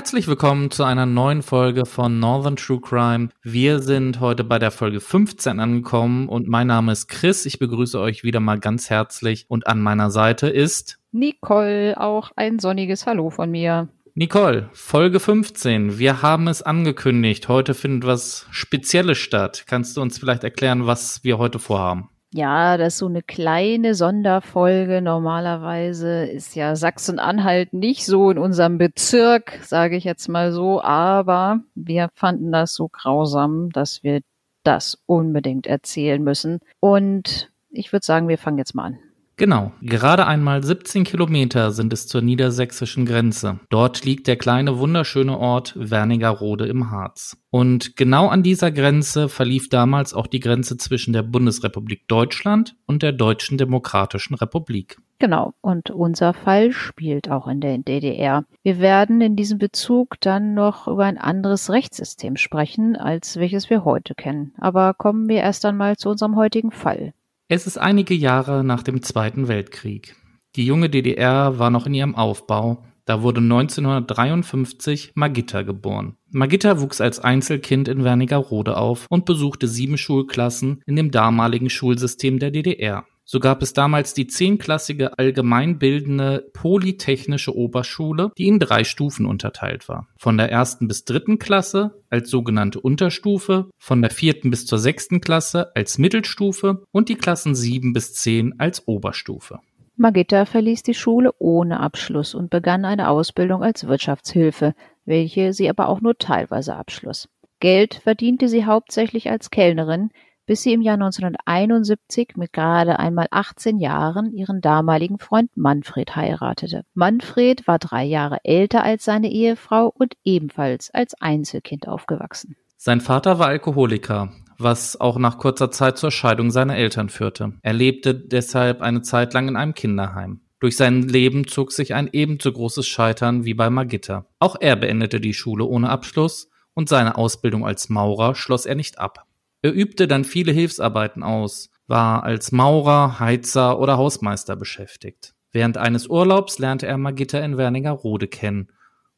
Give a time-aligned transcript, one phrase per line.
[0.00, 3.28] Herzlich willkommen zu einer neuen Folge von Northern True Crime.
[3.42, 7.44] Wir sind heute bei der Folge 15 angekommen und mein Name ist Chris.
[7.44, 12.58] Ich begrüße euch wieder mal ganz herzlich und an meiner Seite ist Nicole, auch ein
[12.60, 13.90] sonniges Hallo von mir.
[14.14, 15.98] Nicole, Folge 15.
[15.98, 17.48] Wir haben es angekündigt.
[17.48, 19.64] Heute findet was Spezielles statt.
[19.66, 22.08] Kannst du uns vielleicht erklären, was wir heute vorhaben?
[22.32, 25.02] Ja, das ist so eine kleine Sonderfolge.
[25.02, 31.60] Normalerweise ist ja Sachsen-Anhalt nicht so in unserem Bezirk, sage ich jetzt mal so, aber
[31.74, 34.20] wir fanden das so grausam, dass wir
[34.62, 36.60] das unbedingt erzählen müssen.
[36.78, 38.98] Und ich würde sagen, wir fangen jetzt mal an.
[39.40, 43.58] Genau, gerade einmal 17 Kilometer sind es zur niedersächsischen Grenze.
[43.70, 47.38] Dort liegt der kleine wunderschöne Ort Wernigerode im Harz.
[47.48, 53.02] Und genau an dieser Grenze verlief damals auch die Grenze zwischen der Bundesrepublik Deutschland und
[53.02, 54.98] der Deutschen Demokratischen Republik.
[55.18, 58.44] Genau, und unser Fall spielt auch in der DDR.
[58.62, 63.86] Wir werden in diesem Bezug dann noch über ein anderes Rechtssystem sprechen, als welches wir
[63.86, 64.52] heute kennen.
[64.58, 67.14] Aber kommen wir erst einmal zu unserem heutigen Fall.
[67.52, 70.14] Es ist einige Jahre nach dem Zweiten Weltkrieg.
[70.54, 72.84] Die junge DDR war noch in ihrem Aufbau.
[73.06, 76.14] Da wurde 1953 Magitta geboren.
[76.30, 82.38] Magitta wuchs als Einzelkind in Wernigerode auf und besuchte sieben Schulklassen in dem damaligen Schulsystem
[82.38, 83.04] der DDR.
[83.32, 90.08] So gab es damals die zehnklassige allgemeinbildende Polytechnische Oberschule, die in drei Stufen unterteilt war.
[90.18, 95.20] Von der ersten bis dritten Klasse als sogenannte Unterstufe, von der vierten bis zur sechsten
[95.20, 99.60] Klasse als Mittelstufe und die Klassen sieben bis zehn als Oberstufe.
[99.94, 105.88] Magitta verließ die Schule ohne Abschluss und begann eine Ausbildung als Wirtschaftshilfe, welche sie aber
[105.88, 107.28] auch nur teilweise abschloss.
[107.60, 110.10] Geld verdiente sie hauptsächlich als Kellnerin,
[110.50, 116.82] bis sie im Jahr 1971 mit gerade einmal 18 Jahren ihren damaligen Freund Manfred heiratete.
[116.92, 122.56] Manfred war drei Jahre älter als seine Ehefrau und ebenfalls als Einzelkind aufgewachsen.
[122.76, 127.52] Sein Vater war Alkoholiker, was auch nach kurzer Zeit zur Scheidung seiner Eltern führte.
[127.62, 130.40] Er lebte deshalb eine Zeit lang in einem Kinderheim.
[130.58, 134.26] Durch sein Leben zog sich ein ebenso großes Scheitern wie bei Magitta.
[134.40, 138.98] Auch er beendete die Schule ohne Abschluss und seine Ausbildung als Maurer schloss er nicht
[138.98, 139.28] ab.
[139.62, 145.34] Er übte dann viele Hilfsarbeiten aus, war als Maurer, Heizer oder Hausmeister beschäftigt.
[145.52, 148.70] Während eines Urlaubs lernte er Magitta in Wernigerode kennen.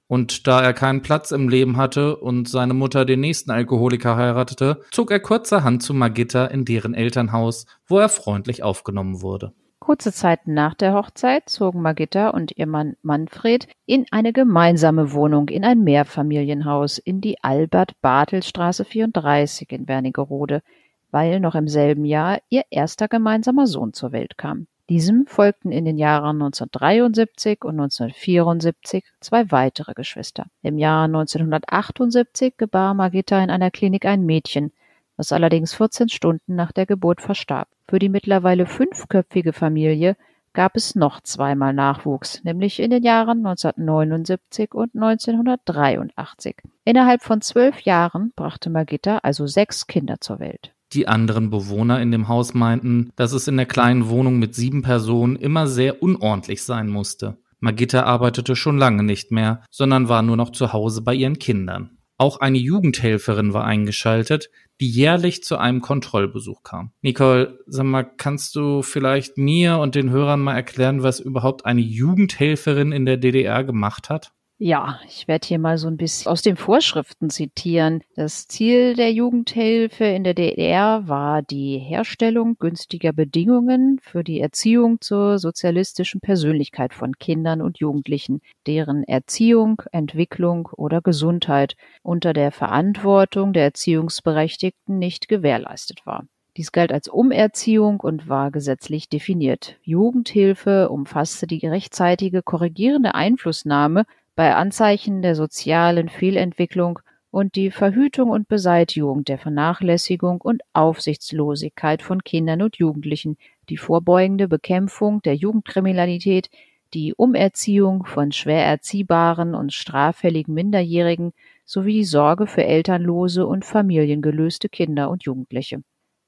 [0.09, 4.81] Und da er keinen Platz im Leben hatte und seine Mutter den nächsten Alkoholiker heiratete,
[4.91, 9.53] zog er kurzerhand zu Magitta in deren Elternhaus, wo er freundlich aufgenommen wurde.
[9.83, 15.49] Kurze Zeit nach der Hochzeit zogen Magitta und ihr Mann Manfred in eine gemeinsame Wohnung
[15.49, 20.63] in ein Mehrfamilienhaus in die Albert-Bartel-Straße 34 in Wernigerode,
[21.11, 24.69] weil noch im selben Jahr ihr erster gemeinsamer Sohn zur Welt kam.
[24.89, 30.47] Diesem folgten in den Jahren 1973 und 1974 zwei weitere Geschwister.
[30.63, 34.71] Im Jahr 1978 gebar Magitta in einer Klinik ein Mädchen,
[35.17, 37.69] was allerdings 14 Stunden nach der Geburt verstarb.
[37.89, 40.17] Für die mittlerweile fünfköpfige Familie
[40.53, 46.57] gab es noch zweimal Nachwuchs, nämlich in den Jahren 1979 und 1983.
[46.85, 50.75] Innerhalb von zwölf Jahren brachte Magitta also sechs Kinder zur Welt.
[50.93, 54.83] Die anderen Bewohner in dem Haus meinten, dass es in der kleinen Wohnung mit sieben
[54.83, 57.39] Personen immer sehr unordentlich sein musste.
[57.61, 61.97] Magitta arbeitete schon lange nicht mehr, sondern war nur noch zu Hause bei ihren Kindern.
[62.19, 64.51] Auch eine Jugendhelferin war eingeschaltet,
[64.83, 66.91] die jährlich zu einem Kontrollbesuch kam.
[67.03, 71.81] Nicole, sag mal, kannst du vielleicht mir und den Hörern mal erklären, was überhaupt eine
[71.81, 74.33] Jugendhelferin in der DDR gemacht hat?
[74.65, 78.05] Ja, ich werde hier mal so ein bisschen aus den Vorschriften zitieren.
[78.15, 85.01] Das Ziel der Jugendhilfe in der DDR war die Herstellung günstiger Bedingungen für die Erziehung
[85.01, 93.53] zur sozialistischen Persönlichkeit von Kindern und Jugendlichen, deren Erziehung, Entwicklung oder Gesundheit unter der Verantwortung
[93.53, 96.25] der Erziehungsberechtigten nicht gewährleistet war.
[96.59, 99.79] Dies galt als Umerziehung und war gesetzlich definiert.
[99.83, 104.05] Jugendhilfe umfasste die rechtzeitige korrigierende Einflussnahme
[104.35, 106.99] bei Anzeichen der sozialen Fehlentwicklung
[107.31, 113.37] und die Verhütung und Beseitigung der Vernachlässigung und Aufsichtslosigkeit von Kindern und Jugendlichen,
[113.69, 116.51] die vorbeugende Bekämpfung der Jugendkriminalität,
[116.95, 121.33] die Umerziehung von schwer erziehbaren und straffälligen Minderjährigen
[121.65, 125.83] sowie die Sorge für elternlose und familiengelöste Kinder und Jugendliche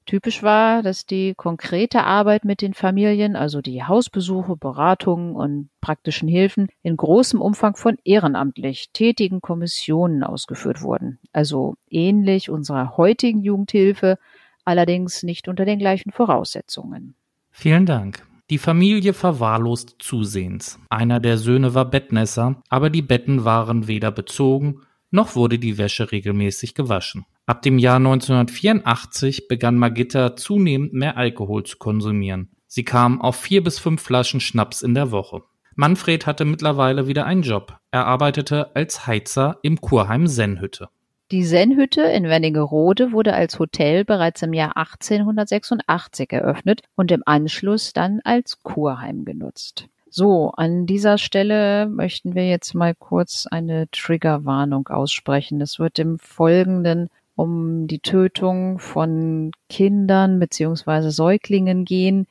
[0.05, 6.29] Typisch war, dass die konkrete Arbeit mit den Familien, also die Hausbesuche, Beratungen und praktischen
[6.29, 11.17] Hilfen in großem Umfang von ehrenamtlich tätigen Kommissionen ausgeführt wurden.
[11.33, 14.19] Also ähnlich unserer heutigen Jugendhilfe,
[14.63, 17.15] allerdings nicht unter den gleichen Voraussetzungen.
[17.49, 18.27] Vielen Dank.
[18.51, 20.79] Die Familie verwahrlost zusehends.
[20.91, 26.11] Einer der Söhne war Bettnässer, aber die Betten waren weder bezogen, noch wurde die Wäsche
[26.11, 27.25] regelmäßig gewaschen.
[27.47, 32.49] Ab dem Jahr 1984 begann Magitta zunehmend mehr Alkohol zu konsumieren.
[32.65, 35.43] Sie kam auf vier bis fünf Flaschen Schnaps in der Woche.
[35.75, 37.77] Manfred hatte mittlerweile wieder einen Job.
[37.91, 40.89] Er arbeitete als Heizer im Kurheim Sennhütte.
[41.31, 47.93] Die Sennhütte in Wernigerode wurde als Hotel bereits im Jahr 1886 eröffnet und im Anschluss
[47.93, 49.87] dann als Kurheim genutzt.
[50.09, 55.61] So, an dieser Stelle möchten wir jetzt mal kurz eine Triggerwarnung aussprechen.
[55.61, 62.27] Es wird im Folgenden um die Tötung von Kindern beziehungsweise Säuglingen gehen.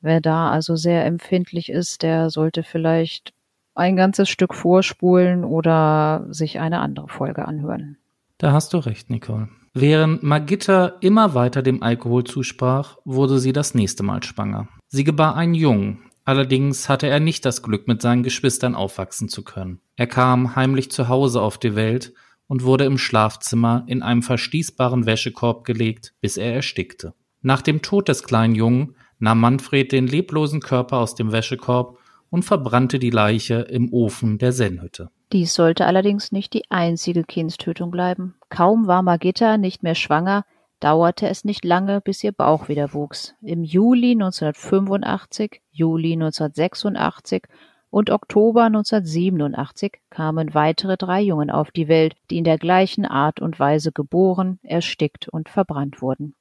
[0.00, 3.32] Wer da also sehr empfindlich ist, der sollte vielleicht
[3.74, 7.96] ein ganzes Stück vorspulen oder sich eine andere Folge anhören.
[8.36, 9.48] Da hast du recht, Nicole.
[9.74, 14.68] Während Magitta immer weiter dem Alkohol zusprach, wurde sie das nächste Mal schwanger.
[14.88, 19.44] Sie gebar einen Jungen, allerdings hatte er nicht das Glück, mit seinen Geschwistern aufwachsen zu
[19.44, 19.80] können.
[19.96, 22.12] Er kam heimlich zu Hause auf die Welt
[22.48, 27.14] und wurde im Schlafzimmer in einem verschließbaren Wäschekorb gelegt, bis er erstickte.
[27.42, 31.98] Nach dem Tod des kleinen Jungen nahm Manfred den leblosen Körper aus dem Wäschekorb
[32.30, 35.10] und verbrannte die Leiche im Ofen der Sennhütte.
[35.32, 38.34] Dies sollte allerdings nicht die einzige Kindstötung bleiben.
[38.48, 40.44] Kaum war Margitta nicht mehr schwanger,
[40.80, 43.34] dauerte es nicht lange, bis ihr Bauch wieder wuchs.
[43.42, 47.44] Im Juli 1985, Juli 1986
[47.90, 53.40] und Oktober 1987 kamen weitere drei Jungen auf die Welt, die in der gleichen Art
[53.40, 56.34] und Weise geboren, erstickt und verbrannt wurden.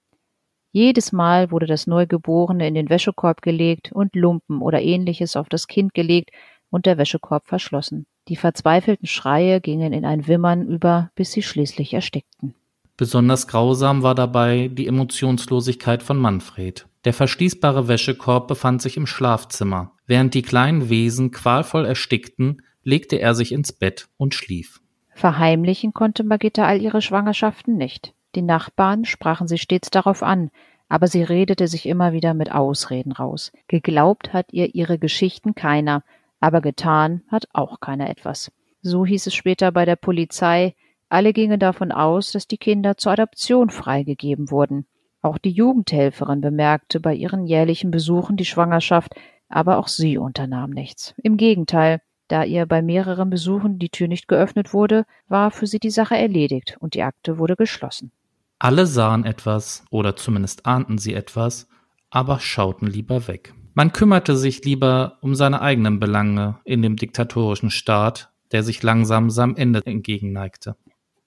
[0.72, 5.68] Jedes Mal wurde das Neugeborene in den Wäschekorb gelegt und Lumpen oder ähnliches auf das
[5.68, 6.32] Kind gelegt
[6.70, 8.06] und der Wäschekorb verschlossen.
[8.28, 12.54] Die verzweifelten Schreie gingen in ein Wimmern über, bis sie schließlich erstickten.
[12.98, 16.88] Besonders grausam war dabei die Emotionslosigkeit von Manfred.
[17.06, 19.92] Der verschließbare Wäschekorb befand sich im Schlafzimmer.
[20.08, 24.82] Während die kleinen Wesen qualvoll erstickten, legte er sich ins Bett und schlief.
[25.14, 28.14] Verheimlichen konnte Magitta all ihre Schwangerschaften nicht.
[28.36, 30.50] Die Nachbarn sprachen sie stets darauf an,
[30.90, 33.52] aber sie redete sich immer wieder mit Ausreden raus.
[33.68, 36.04] Geglaubt hat ihr ihre Geschichten keiner,
[36.40, 38.52] aber getan hat auch keiner etwas.
[38.82, 40.76] So hieß es später bei der Polizei,
[41.10, 44.86] alle gingen davon aus, dass die Kinder zur Adoption freigegeben wurden.
[45.22, 49.16] Auch die Jugendhelferin bemerkte bei ihren jährlichen Besuchen die Schwangerschaft,
[49.50, 51.14] aber auch sie unternahm nichts.
[51.24, 55.80] Im Gegenteil, da ihr bei mehreren Besuchen die Tür nicht geöffnet wurde, war für sie
[55.80, 58.12] die Sache erledigt und die Akte wurde geschlossen.
[58.60, 61.68] Alle sahen etwas, oder zumindest ahnten sie etwas,
[62.10, 63.54] aber schauten lieber weg.
[63.74, 69.30] Man kümmerte sich lieber um seine eigenen Belange in dem diktatorischen Staat, der sich langsam
[69.30, 70.76] seinem Ende entgegenneigte.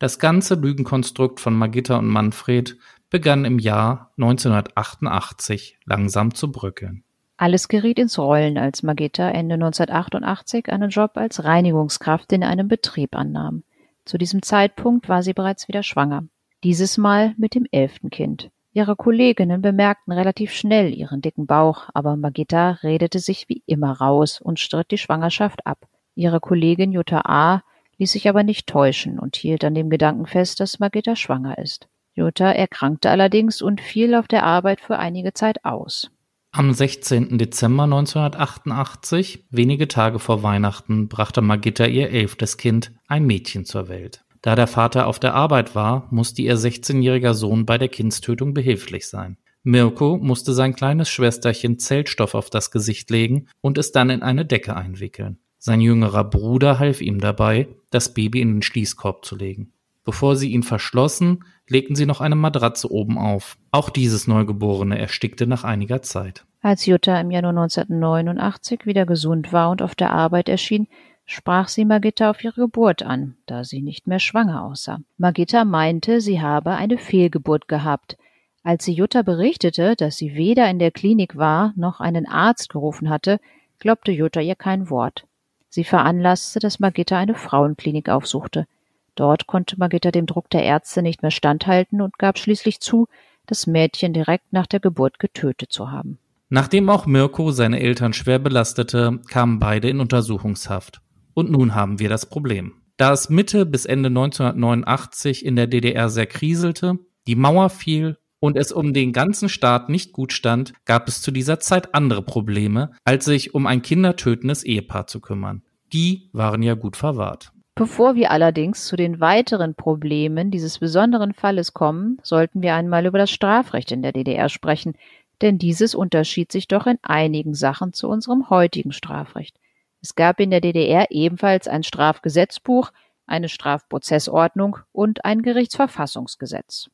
[0.01, 2.79] Das ganze Lügenkonstrukt von Magitta und Manfred
[3.11, 7.05] begann im Jahr 1988 langsam zu bröckeln.
[7.37, 13.15] Alles geriet ins Rollen, als Magitta Ende 1988 einen Job als Reinigungskraft in einem Betrieb
[13.15, 13.63] annahm.
[14.07, 16.25] Zu diesem Zeitpunkt war sie bereits wieder schwanger.
[16.65, 18.51] Dieses Mal mit dem elften Kind.
[18.73, 24.41] Ihre Kolleginnen bemerkten relativ schnell ihren dicken Bauch, aber Magitta redete sich wie immer raus
[24.41, 25.87] und stritt die Schwangerschaft ab.
[26.15, 27.63] Ihre Kollegin Jutta A.
[28.01, 31.89] ließ sich aber nicht täuschen und hielt an dem Gedanken fest, dass Magitta schwanger ist.
[32.15, 36.11] Jutta erkrankte allerdings und fiel auf der Arbeit für einige Zeit aus.
[36.51, 37.39] Am 16.
[37.39, 44.25] Dezember 1988, wenige Tage vor Weihnachten, brachte Magitta ihr elftes Kind, ein Mädchen, zur Welt.
[44.43, 49.07] Da der Vater auf der Arbeit war, musste ihr 16-jähriger Sohn bei der Kindstötung behilflich
[49.07, 49.37] sein.
[49.63, 54.47] Mirko musste sein kleines Schwesterchen Zeltstoff auf das Gesicht legen und es dann in eine
[54.47, 55.39] Decke einwickeln.
[55.63, 59.73] Sein jüngerer Bruder half ihm dabei, das Baby in den Schließkorb zu legen.
[60.05, 63.59] Bevor sie ihn verschlossen, legten sie noch eine Matratze oben auf.
[63.71, 66.47] Auch dieses Neugeborene erstickte nach einiger Zeit.
[66.63, 70.89] Als Jutta im Januar 1989 wieder gesund war und auf der Arbeit erschien,
[71.27, 75.01] sprach sie Magitta auf ihre Geburt an, da sie nicht mehr schwanger aussah.
[75.19, 78.17] Magitta meinte, sie habe eine Fehlgeburt gehabt.
[78.63, 83.11] Als sie Jutta berichtete, dass sie weder in der Klinik war noch einen Arzt gerufen
[83.11, 83.41] hatte,
[83.79, 85.27] glaubte Jutta ihr kein Wort.
[85.71, 88.67] Sie veranlasste, dass Magitta eine Frauenklinik aufsuchte.
[89.15, 93.07] Dort konnte Magitta dem Druck der Ärzte nicht mehr standhalten und gab schließlich zu,
[93.47, 96.19] das Mädchen direkt nach der Geburt getötet zu haben.
[96.49, 101.01] Nachdem auch Mirko seine Eltern schwer belastete, kamen beide in Untersuchungshaft.
[101.35, 102.75] Und nun haben wir das Problem.
[102.97, 106.99] Da es Mitte bis Ende 1989 in der DDR sehr kriselte,
[107.29, 111.31] die Mauer fiel und es um den ganzen Staat nicht gut stand, gab es zu
[111.31, 115.63] dieser Zeit andere Probleme, als sich um ein kindertötendes Ehepaar zu kümmern.
[115.93, 117.53] Die waren ja gut verwahrt.
[117.75, 123.19] Bevor wir allerdings zu den weiteren Problemen dieses besonderen Falles kommen, sollten wir einmal über
[123.19, 124.95] das Strafrecht in der DDR sprechen,
[125.41, 129.57] denn dieses unterschied sich doch in einigen Sachen zu unserem heutigen Strafrecht.
[130.03, 132.91] Es gab in der DDR ebenfalls ein Strafgesetzbuch,
[133.27, 136.91] eine Strafprozessordnung und ein Gerichtsverfassungsgesetz.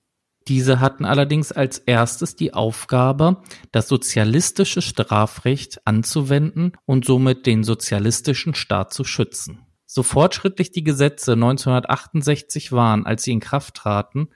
[0.48, 8.54] Diese hatten allerdings als erstes die Aufgabe, das sozialistische Strafrecht anzuwenden und somit den sozialistischen
[8.54, 9.66] Staat zu schützen.
[9.86, 14.28] So fortschrittlich die Gesetze 1968 waren, als sie in Kraft traten,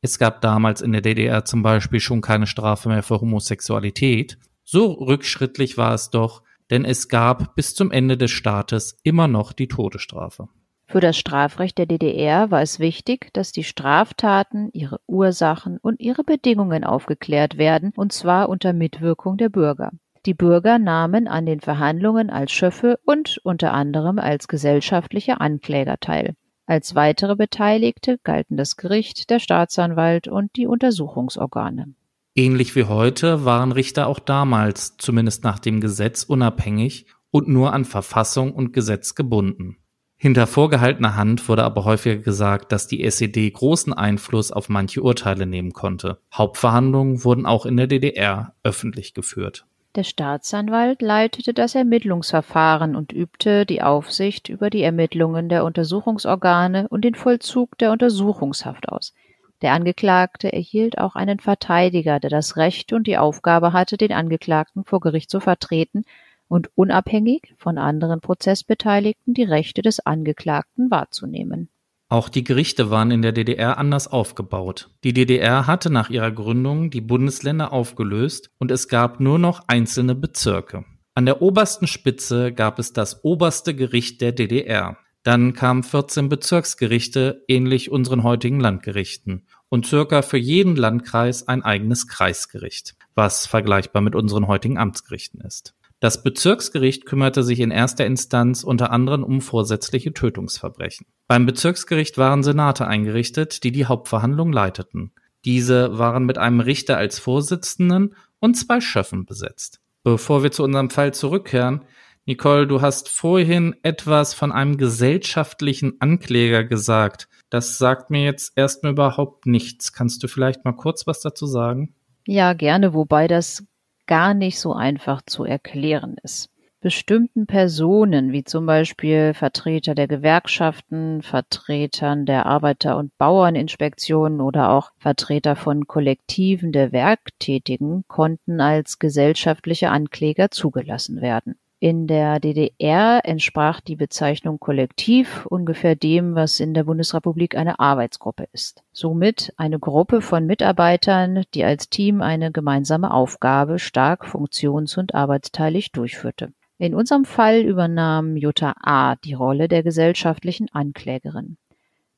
[0.00, 4.92] es gab damals in der DDR zum Beispiel schon keine Strafe mehr für Homosexualität, so
[4.92, 9.66] rückschrittlich war es doch, denn es gab bis zum Ende des Staates immer noch die
[9.66, 10.48] Todesstrafe.
[10.90, 16.24] Für das Strafrecht der DDR war es wichtig, dass die Straftaten, ihre Ursachen und ihre
[16.24, 19.90] Bedingungen aufgeklärt werden, und zwar unter Mitwirkung der Bürger.
[20.24, 26.34] Die Bürger nahmen an den Verhandlungen als Schöffe und unter anderem als gesellschaftliche Ankläger teil.
[26.64, 31.94] Als weitere Beteiligte galten das Gericht, der Staatsanwalt und die Untersuchungsorgane.
[32.34, 37.84] Ähnlich wie heute waren Richter auch damals, zumindest nach dem Gesetz, unabhängig und nur an
[37.84, 39.76] Verfassung und Gesetz gebunden.
[40.20, 45.46] Hinter vorgehaltener Hand wurde aber häufiger gesagt, dass die SED großen Einfluss auf manche Urteile
[45.46, 46.18] nehmen konnte.
[46.34, 49.64] Hauptverhandlungen wurden auch in der DDR öffentlich geführt.
[49.94, 57.04] Der Staatsanwalt leitete das Ermittlungsverfahren und übte die Aufsicht über die Ermittlungen der Untersuchungsorgane und
[57.04, 59.14] den Vollzug der Untersuchungshaft aus.
[59.62, 64.84] Der Angeklagte erhielt auch einen Verteidiger, der das Recht und die Aufgabe hatte, den Angeklagten
[64.84, 66.04] vor Gericht zu vertreten
[66.48, 71.68] und unabhängig von anderen Prozessbeteiligten die Rechte des Angeklagten wahrzunehmen.
[72.10, 74.88] Auch die Gerichte waren in der DDR anders aufgebaut.
[75.04, 80.14] Die DDR hatte nach ihrer Gründung die Bundesländer aufgelöst und es gab nur noch einzelne
[80.14, 80.86] Bezirke.
[81.14, 84.96] An der obersten Spitze gab es das oberste Gericht der DDR.
[85.22, 92.06] Dann kamen 14 Bezirksgerichte, ähnlich unseren heutigen Landgerichten, und circa für jeden Landkreis ein eigenes
[92.06, 95.74] Kreisgericht, was vergleichbar mit unseren heutigen Amtsgerichten ist.
[96.00, 101.06] Das Bezirksgericht kümmerte sich in erster Instanz unter anderem um vorsätzliche Tötungsverbrechen.
[101.26, 105.12] Beim Bezirksgericht waren Senate eingerichtet, die die Hauptverhandlung leiteten.
[105.44, 109.80] Diese waren mit einem Richter als Vorsitzenden und zwei Schöffen besetzt.
[110.04, 111.84] Bevor wir zu unserem Fall zurückkehren,
[112.26, 117.28] Nicole, du hast vorhin etwas von einem gesellschaftlichen Ankläger gesagt.
[117.50, 119.92] Das sagt mir jetzt erstmal überhaupt nichts.
[119.92, 121.94] Kannst du vielleicht mal kurz was dazu sagen?
[122.26, 123.64] Ja, gerne, wobei das
[124.08, 126.50] gar nicht so einfach zu erklären ist.
[126.80, 134.92] Bestimmten Personen, wie zum Beispiel Vertreter der Gewerkschaften, Vertretern der Arbeiter- und Bauerninspektionen oder auch
[134.98, 141.58] Vertreter von Kollektiven der Werktätigen, konnten als gesellschaftliche Ankläger zugelassen werden.
[141.80, 148.48] In der DDR entsprach die Bezeichnung Kollektiv ungefähr dem, was in der Bundesrepublik eine Arbeitsgruppe
[148.50, 148.82] ist.
[148.90, 155.92] Somit eine Gruppe von Mitarbeitern, die als Team eine gemeinsame Aufgabe stark funktions- und arbeitsteilig
[155.92, 156.52] durchführte.
[156.78, 159.14] In unserem Fall übernahm Jutta A.
[159.14, 161.58] die Rolle der gesellschaftlichen Anklägerin.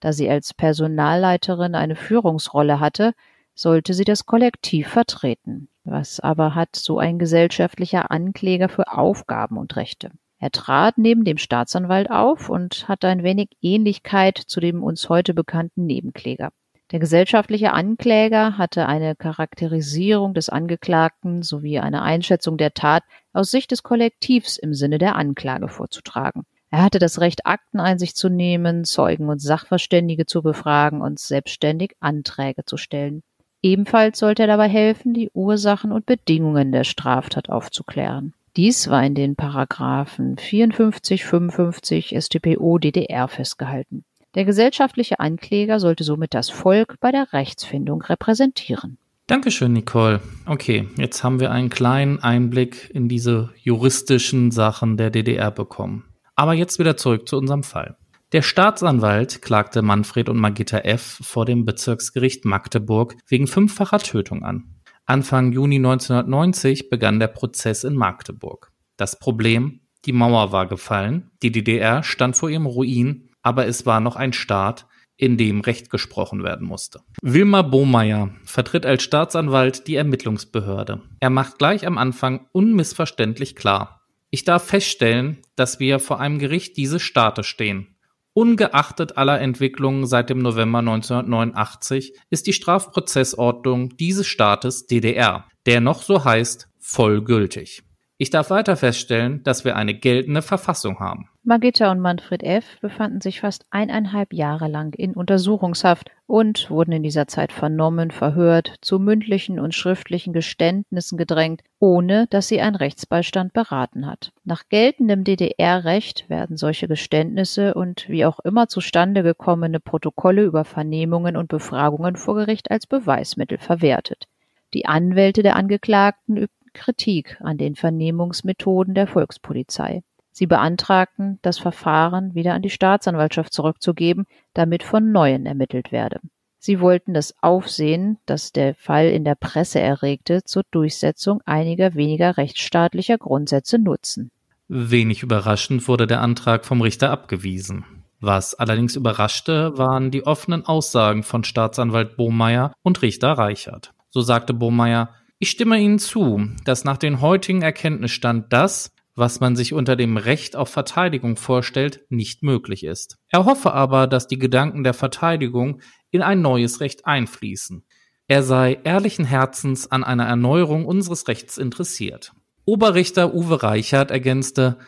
[0.00, 3.12] Da sie als Personalleiterin eine Führungsrolle hatte,
[3.60, 5.68] sollte sie das Kollektiv vertreten.
[5.84, 10.12] Was aber hat so ein gesellschaftlicher Ankläger für Aufgaben und Rechte?
[10.38, 15.34] Er trat neben dem Staatsanwalt auf und hatte ein wenig Ähnlichkeit zu dem uns heute
[15.34, 16.52] bekannten Nebenkläger.
[16.90, 23.02] Der gesellschaftliche Ankläger hatte eine Charakterisierung des Angeklagten sowie eine Einschätzung der Tat
[23.34, 26.44] aus Sicht des Kollektivs im Sinne der Anklage vorzutragen.
[26.70, 32.64] Er hatte das Recht, Akteneinsicht zu nehmen, Zeugen und Sachverständige zu befragen und selbstständig Anträge
[32.64, 33.22] zu stellen.
[33.62, 38.32] Ebenfalls sollte er dabei helfen, die Ursachen und Bedingungen der Straftat aufzuklären.
[38.56, 44.04] Dies war in den Paragraphen 54, 55 StPO DDR festgehalten.
[44.34, 48.96] Der gesellschaftliche Ankläger sollte somit das Volk bei der Rechtsfindung repräsentieren.
[49.26, 50.20] Dankeschön, Nicole.
[50.46, 56.04] Okay, jetzt haben wir einen kleinen Einblick in diese juristischen Sachen der DDR bekommen.
[56.34, 57.96] Aber jetzt wieder zurück zu unserem Fall.
[58.32, 61.18] Der Staatsanwalt klagte Manfred und Magitta F.
[61.20, 64.76] vor dem Bezirksgericht Magdeburg wegen fünffacher Tötung an.
[65.04, 68.70] Anfang Juni 1990 begann der Prozess in Magdeburg.
[68.96, 73.98] Das Problem, die Mauer war gefallen, die DDR stand vor ihrem Ruin, aber es war
[73.98, 77.00] noch ein Staat, in dem Recht gesprochen werden musste.
[77.22, 81.02] Wilmar Bohmeier vertritt als Staatsanwalt die Ermittlungsbehörde.
[81.18, 84.06] Er macht gleich am Anfang unmissverständlich klar.
[84.30, 87.96] Ich darf feststellen, dass wir vor einem Gericht dieses Staates stehen.
[88.32, 96.02] Ungeachtet aller Entwicklungen seit dem November 1989 ist die Strafprozessordnung dieses Staates DDR, der noch
[96.02, 97.82] so heißt, voll gültig.
[98.18, 101.29] Ich darf weiter feststellen, dass wir eine geltende Verfassung haben.
[101.42, 102.78] Margitta und Manfred F.
[102.82, 108.74] befanden sich fast eineinhalb Jahre lang in Untersuchungshaft und wurden in dieser Zeit vernommen, verhört,
[108.82, 114.32] zu mündlichen und schriftlichen Geständnissen gedrängt, ohne dass sie ein Rechtsbeistand beraten hat.
[114.44, 121.38] Nach geltendem DDR-Recht werden solche Geständnisse und wie auch immer zustande gekommene Protokolle über Vernehmungen
[121.38, 124.28] und Befragungen vor Gericht als Beweismittel verwertet.
[124.74, 130.02] Die Anwälte der Angeklagten übten Kritik an den Vernehmungsmethoden der Volkspolizei.
[130.32, 136.20] Sie beantragten, das Verfahren wieder an die Staatsanwaltschaft zurückzugeben, damit von Neuem ermittelt werde.
[136.58, 142.36] Sie wollten das Aufsehen, das der Fall in der Presse erregte, zur Durchsetzung einiger weniger
[142.36, 144.30] rechtsstaatlicher Grundsätze nutzen.
[144.68, 147.84] Wenig überraschend wurde der Antrag vom Richter abgewiesen.
[148.20, 153.94] Was allerdings überraschte, waren die offenen Aussagen von Staatsanwalt Bohmeier und Richter Reichert.
[154.10, 159.56] So sagte Bohmeier, ich stimme Ihnen zu, dass nach dem heutigen Erkenntnisstand das, was man
[159.56, 163.18] sich unter dem Recht auf Verteidigung vorstellt, nicht möglich ist.
[163.28, 167.84] Er hoffe aber, dass die Gedanken der Verteidigung in ein neues Recht einfließen.
[168.28, 172.32] Er sei ehrlichen Herzens an einer Erneuerung unseres Rechts interessiert.
[172.64, 174.78] Oberrichter Uwe Reichert ergänzte,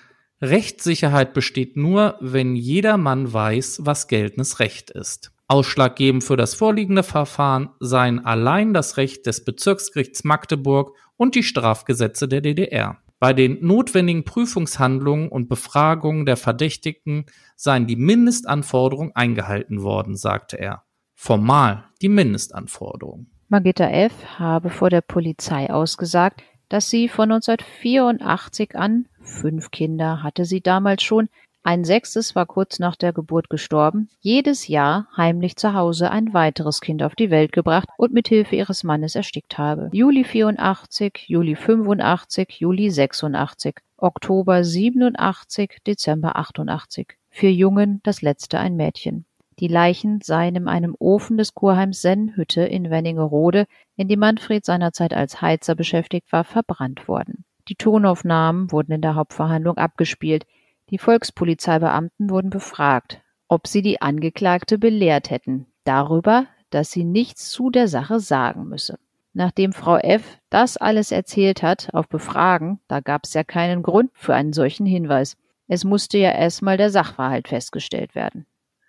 [0.40, 5.32] Rechtssicherheit besteht nur, wenn jeder Mann weiß, was geltendes Recht ist.
[5.48, 12.26] Ausschlaggebend für das vorliegende Verfahren seien allein das Recht des Bezirksgerichts Magdeburg und die Strafgesetze
[12.26, 12.98] der DDR.
[13.22, 20.82] Bei den notwendigen Prüfungshandlungen und Befragungen der Verdächtigten seien die Mindestanforderungen eingehalten worden, sagte er.
[21.14, 23.30] Formal die Mindestanforderungen.
[23.48, 24.12] Margitta F.
[24.40, 31.04] habe vor der Polizei ausgesagt, dass sie von 1984 an, fünf Kinder hatte sie damals
[31.04, 31.28] schon,
[31.64, 36.80] ein sechstes war kurz nach der Geburt gestorben, jedes Jahr heimlich zu Hause ein weiteres
[36.80, 39.88] Kind auf die Welt gebracht und mit Hilfe ihres Mannes erstickt habe.
[39.92, 47.16] Juli 84, Juli 85, Juli 86, Oktober 87, Dezember 88.
[47.30, 49.24] Vier Jungen, das letzte ein Mädchen.
[49.60, 55.14] Die Leichen seien in einem Ofen des Kurheims Sennhütte in Wenningerode, in dem Manfred seinerzeit
[55.14, 57.44] als Heizer beschäftigt war, verbrannt worden.
[57.68, 60.46] Die Tonaufnahmen wurden in der Hauptverhandlung abgespielt.
[60.92, 67.70] Die Volkspolizeibeamten wurden befragt, ob sie die Angeklagte belehrt hätten darüber, dass sie nichts zu
[67.70, 68.98] der Sache sagen müsse.
[69.32, 70.38] Nachdem Frau F.
[70.50, 74.84] das alles erzählt hat, auf Befragen, da gab es ja keinen Grund für einen solchen
[74.84, 75.38] Hinweis.
[75.66, 78.44] Es musste ja erstmal der Sachverhalt festgestellt werden.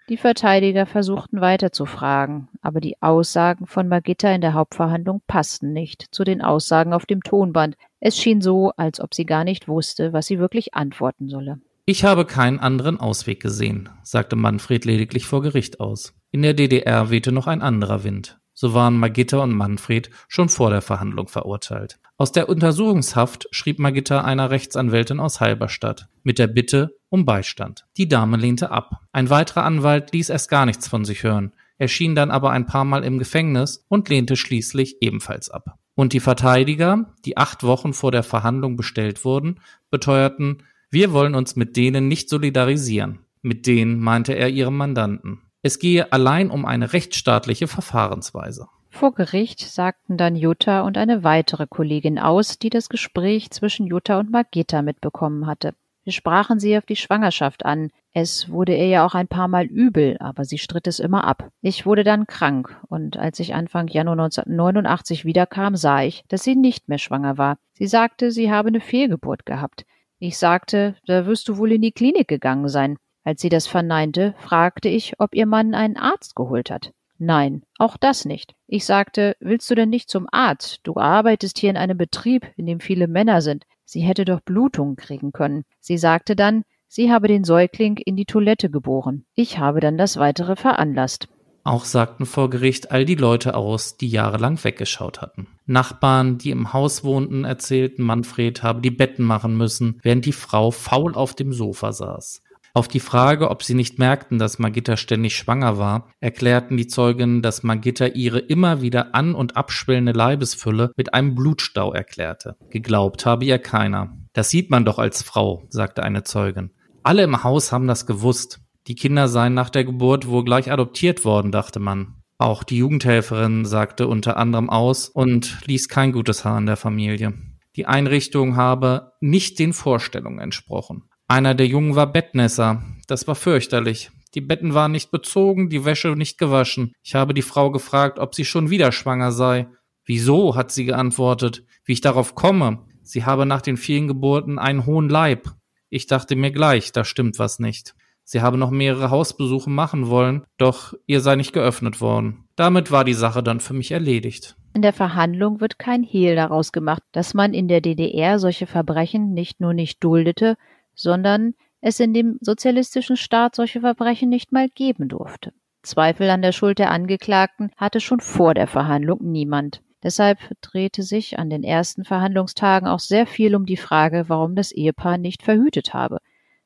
[0.10, 5.72] Die Verteidiger versuchten weiter zu fragen, aber die Aussagen von Magitta in der Hauptverhandlung passten
[5.72, 7.78] nicht zu den Aussagen auf dem Tonband.
[8.02, 11.62] Es schien so, als ob sie gar nicht wusste, was sie wirklich antworten solle.
[11.86, 16.14] Ich habe keinen anderen Ausweg gesehen, sagte Manfred lediglich vor Gericht aus.
[16.32, 18.40] In der DDR wehte noch ein anderer Wind.
[18.54, 22.00] So waren Magitta und Manfred schon vor der Verhandlung verurteilt.
[22.16, 27.86] Aus der Untersuchungshaft schrieb Magitta einer Rechtsanwältin aus Halberstadt mit der Bitte um Beistand.
[27.98, 29.02] Die Dame lehnte ab.
[29.12, 32.86] Ein weiterer Anwalt ließ erst gar nichts von sich hören, erschien dann aber ein paar
[32.86, 35.78] Mal im Gefängnis und lehnte schließlich ebenfalls ab.
[35.96, 39.60] Und die Verteidiger, die acht Wochen vor der Verhandlung bestellt wurden,
[39.92, 43.20] beteuerten, wir wollen uns mit denen nicht solidarisieren.
[43.42, 45.42] Mit denen meinte er ihrem Mandanten.
[45.64, 48.68] Es gehe allein um eine rechtsstaatliche Verfahrensweise.
[48.92, 54.20] Vor Gericht sagten dann Jutta und eine weitere Kollegin aus, die das Gespräch zwischen Jutta
[54.20, 55.74] und Margitta mitbekommen hatte.
[56.04, 57.90] Wir sprachen sie auf die Schwangerschaft an.
[58.14, 61.50] Es wurde ihr ja auch ein paar Mal übel, aber sie stritt es immer ab.
[61.62, 66.56] Ich wurde dann krank, und als ich Anfang Januar 1989 wiederkam, sah ich, dass sie
[66.56, 67.58] nicht mehr schwanger war.
[67.74, 69.86] Sie sagte, sie habe eine Fehlgeburt gehabt.
[70.26, 72.96] Ich sagte, da wirst du wohl in die Klinik gegangen sein.
[73.26, 76.94] Als sie das verneinte, fragte ich, ob ihr Mann einen Arzt geholt hat.
[77.18, 78.56] Nein, auch das nicht.
[78.66, 80.80] Ich sagte, willst du denn nicht zum Arzt?
[80.84, 83.66] Du arbeitest hier in einem Betrieb, in dem viele Männer sind.
[83.84, 85.66] Sie hätte doch Blutungen kriegen können.
[85.82, 89.26] Sie sagte dann, sie habe den Säugling in die Toilette geboren.
[89.36, 91.28] Ich habe dann das weitere veranlasst.
[91.66, 95.48] Auch sagten vor Gericht all die Leute aus, die jahrelang weggeschaut hatten.
[95.66, 100.72] Nachbarn, die im Haus wohnten, erzählten, Manfred habe die Betten machen müssen, während die Frau
[100.72, 102.42] faul auf dem Sofa saß.
[102.76, 107.44] Auf die Frage, ob sie nicht merkten, dass Magitta ständig schwanger war, erklärten die Zeugen,
[107.44, 112.56] dass Magitta ihre immer wieder an- und abschwellende Leibesfülle mit einem Blutstau erklärte.
[112.72, 114.18] Geglaubt habe ihr keiner.
[114.34, 116.72] Das sieht man doch als Frau, sagte eine Zeugin.
[117.04, 118.60] Alle im Haus haben das gewusst.
[118.88, 122.16] Die Kinder seien nach der Geburt wohl gleich adoptiert worden, dachte man.
[122.38, 127.34] Auch die Jugendhelferin sagte unter anderem aus und ließ kein gutes Haar in der Familie.
[127.76, 131.04] Die Einrichtung habe nicht den Vorstellungen entsprochen.
[131.28, 132.84] Einer der Jungen war Bettnässer.
[133.08, 134.12] Das war fürchterlich.
[134.36, 136.94] Die Betten waren nicht bezogen, die Wäsche nicht gewaschen.
[137.04, 139.68] Ich habe die Frau gefragt, ob sie schon wieder schwanger sei.
[140.06, 141.64] Wieso, hat sie geantwortet.
[141.86, 142.86] Wie ich darauf komme.
[143.04, 145.50] Sie habe nach den vielen Geburten einen hohen Leib.
[145.90, 147.96] Ich dachte mir gleich, da stimmt was nicht.
[148.24, 152.46] Sie habe noch mehrere Hausbesuche machen wollen, doch ihr sei nicht geöffnet worden.
[152.56, 154.56] Damit war die Sache dann für mich erledigt.
[154.74, 159.34] In der Verhandlung wird kein Hehl daraus gemacht, dass man in der DDR solche Verbrechen
[159.34, 160.56] nicht nur nicht duldete,
[160.96, 165.54] sondern es in dem sozialistischen Staat solche Verbrechen nicht mal geben durfte.
[165.84, 169.82] Zweifel an der Schuld der Angeklagten hatte schon vor der Verhandlung niemand.
[170.02, 174.72] Deshalb drehte sich an den ersten Verhandlungstagen auch sehr viel um die Frage, warum das
[174.72, 176.20] Ehepaar nicht verhütet habe.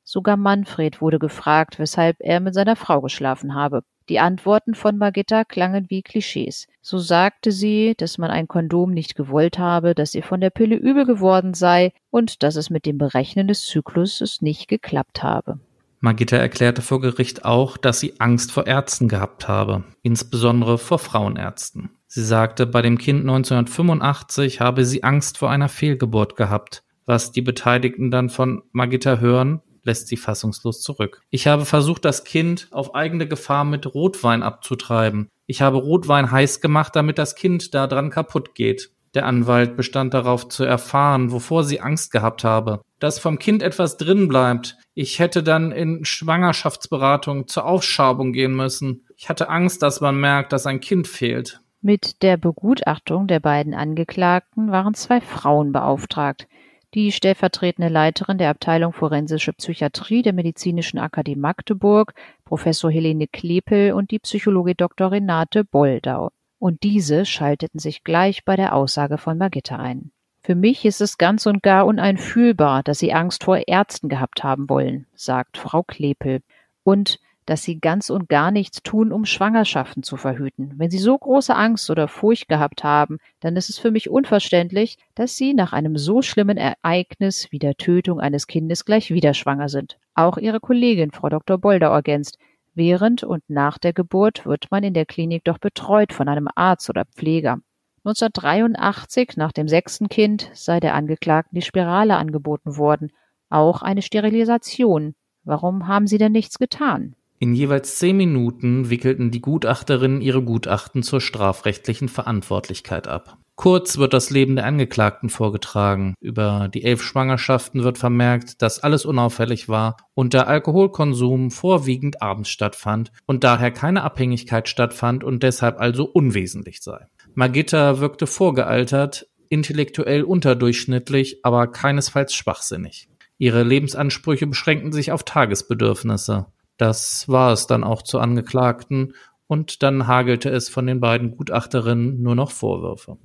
[0.10, 3.82] Sogar Manfred wurde gefragt, weshalb er mit seiner Frau geschlafen habe.
[4.08, 6.67] Die Antworten von Margitta klangen wie Klischees.
[6.82, 10.78] So sagte sie, dass man ein Kondom nicht gewollt habe, dass ihr von der Pille
[10.78, 15.60] übel geworden sei und dass es mit dem Berechnen des Zykluses nicht geklappt habe.
[16.00, 21.89] Margitta erklärte vor Gericht auch, dass sie Angst vor Ärzten gehabt habe, insbesondere vor Frauenärzten.
[22.08, 26.86] Sie sagte, bei dem Kind 1985 habe sie Angst vor einer Fehlgeburt gehabt.
[27.06, 31.21] Was die Beteiligten dann von Margitta hören, lässt sie fassungslos zurück.
[31.32, 35.30] Ich habe versucht, das Kind auf eigene Gefahr mit Rotwein abzutreiben.
[35.47, 38.91] Ich habe Rotwein heiß gemacht, damit das Kind da dran kaputt geht.
[39.15, 42.82] Der Anwalt bestand darauf zu erfahren, wovor sie Angst gehabt habe.
[43.00, 44.78] Dass vom Kind etwas drin bleibt.
[44.93, 49.06] Ich hätte dann in Schwangerschaftsberatung zur Aufschabung gehen müssen.
[49.15, 51.62] Ich hatte Angst, dass man merkt, dass ein Kind fehlt.
[51.82, 56.47] Mit der Begutachtung der beiden Angeklagten waren zwei Frauen beauftragt
[56.93, 62.13] die stellvertretende Leiterin der Abteilung Forensische Psychiatrie der Medizinischen Akademie Magdeburg,
[62.45, 65.12] Professor Helene Klepel und die Psychologin Dr.
[65.12, 66.32] Renate Boldau.
[66.60, 70.12] Und diese schalteten sich gleich bei der Aussage von Margitta ein.
[70.41, 74.69] Für mich ist es ganz und gar uneinfühlbar, dass Sie Angst vor Ärzten gehabt haben
[74.69, 76.41] wollen, sagt Frau Klepel.
[76.84, 80.73] Und dass sie ganz und gar nichts tun, um Schwangerschaften zu verhüten.
[80.77, 84.97] Wenn sie so große Angst oder Furcht gehabt haben, dann ist es für mich unverständlich,
[85.15, 89.69] dass sie nach einem so schlimmen Ereignis wie der Tötung eines Kindes gleich wieder schwanger
[89.69, 89.97] sind.
[90.13, 91.57] Auch ihre Kollegin Frau Dr.
[91.57, 92.38] Bolder ergänzt,
[92.77, 96.91] Während und nach der Geburt wird man in der Klinik doch betreut von einem Arzt
[96.91, 97.57] oder Pfleger.
[98.05, 103.12] 1983, nach dem sechsten Kind, sei der Angeklagten die Spirale angeboten worden,
[103.49, 105.15] auch eine Sterilisation.
[105.43, 107.15] Warum haben Sie denn nichts getan?
[107.39, 113.38] In jeweils zehn Minuten wickelten die Gutachterinnen ihre Gutachten zur strafrechtlichen Verantwortlichkeit ab.
[113.56, 116.13] Kurz wird das Leben der Angeklagten vorgetragen.
[116.19, 122.50] Über die elf Schwangerschaften wird vermerkt, dass alles unauffällig war und der Alkoholkonsum vorwiegend abends
[122.50, 127.08] stattfand und daher keine Abhängigkeit stattfand und deshalb also unwesentlich sei.
[127.34, 133.10] Magitta wirkte vorgealtert, intellektuell unterdurchschnittlich, aber keinesfalls schwachsinnig.
[133.39, 136.47] Ihre Lebensansprüche beschränkten sich auf Tagesbedürfnisse.
[136.77, 139.13] Das war es dann auch zu Angeklagten
[139.47, 143.17] und dann hagelte es von den beiden Gutachterinnen nur noch Vorwürfe.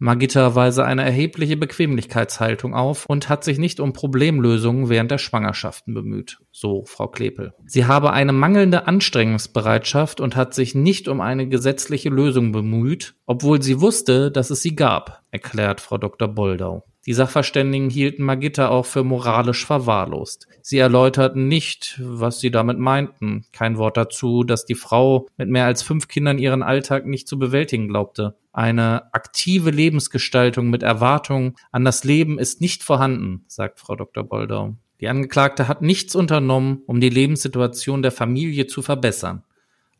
[0.00, 5.92] Magitta weise eine erhebliche Bequemlichkeitshaltung auf und hat sich nicht um Problemlösungen während der Schwangerschaften
[5.92, 7.52] bemüht, so Frau Klepel.
[7.66, 13.60] Sie habe eine mangelnde Anstrengungsbereitschaft und hat sich nicht um eine gesetzliche Lösung bemüht, obwohl
[13.60, 16.28] sie wusste, dass es sie gab, erklärt Frau Dr.
[16.28, 16.84] Boldau.
[17.08, 20.46] Die Sachverständigen hielten Magitta auch für moralisch verwahrlost.
[20.60, 23.46] Sie erläuterten nicht, was sie damit meinten.
[23.50, 27.38] Kein Wort dazu, dass die Frau mit mehr als fünf Kindern ihren Alltag nicht zu
[27.38, 28.36] bewältigen glaubte.
[28.58, 34.24] Eine aktive Lebensgestaltung mit Erwartung an das Leben ist nicht vorhanden, sagt Frau Dr.
[34.24, 34.74] Boldau.
[35.00, 39.44] Die Angeklagte hat nichts unternommen, um die Lebenssituation der Familie zu verbessern.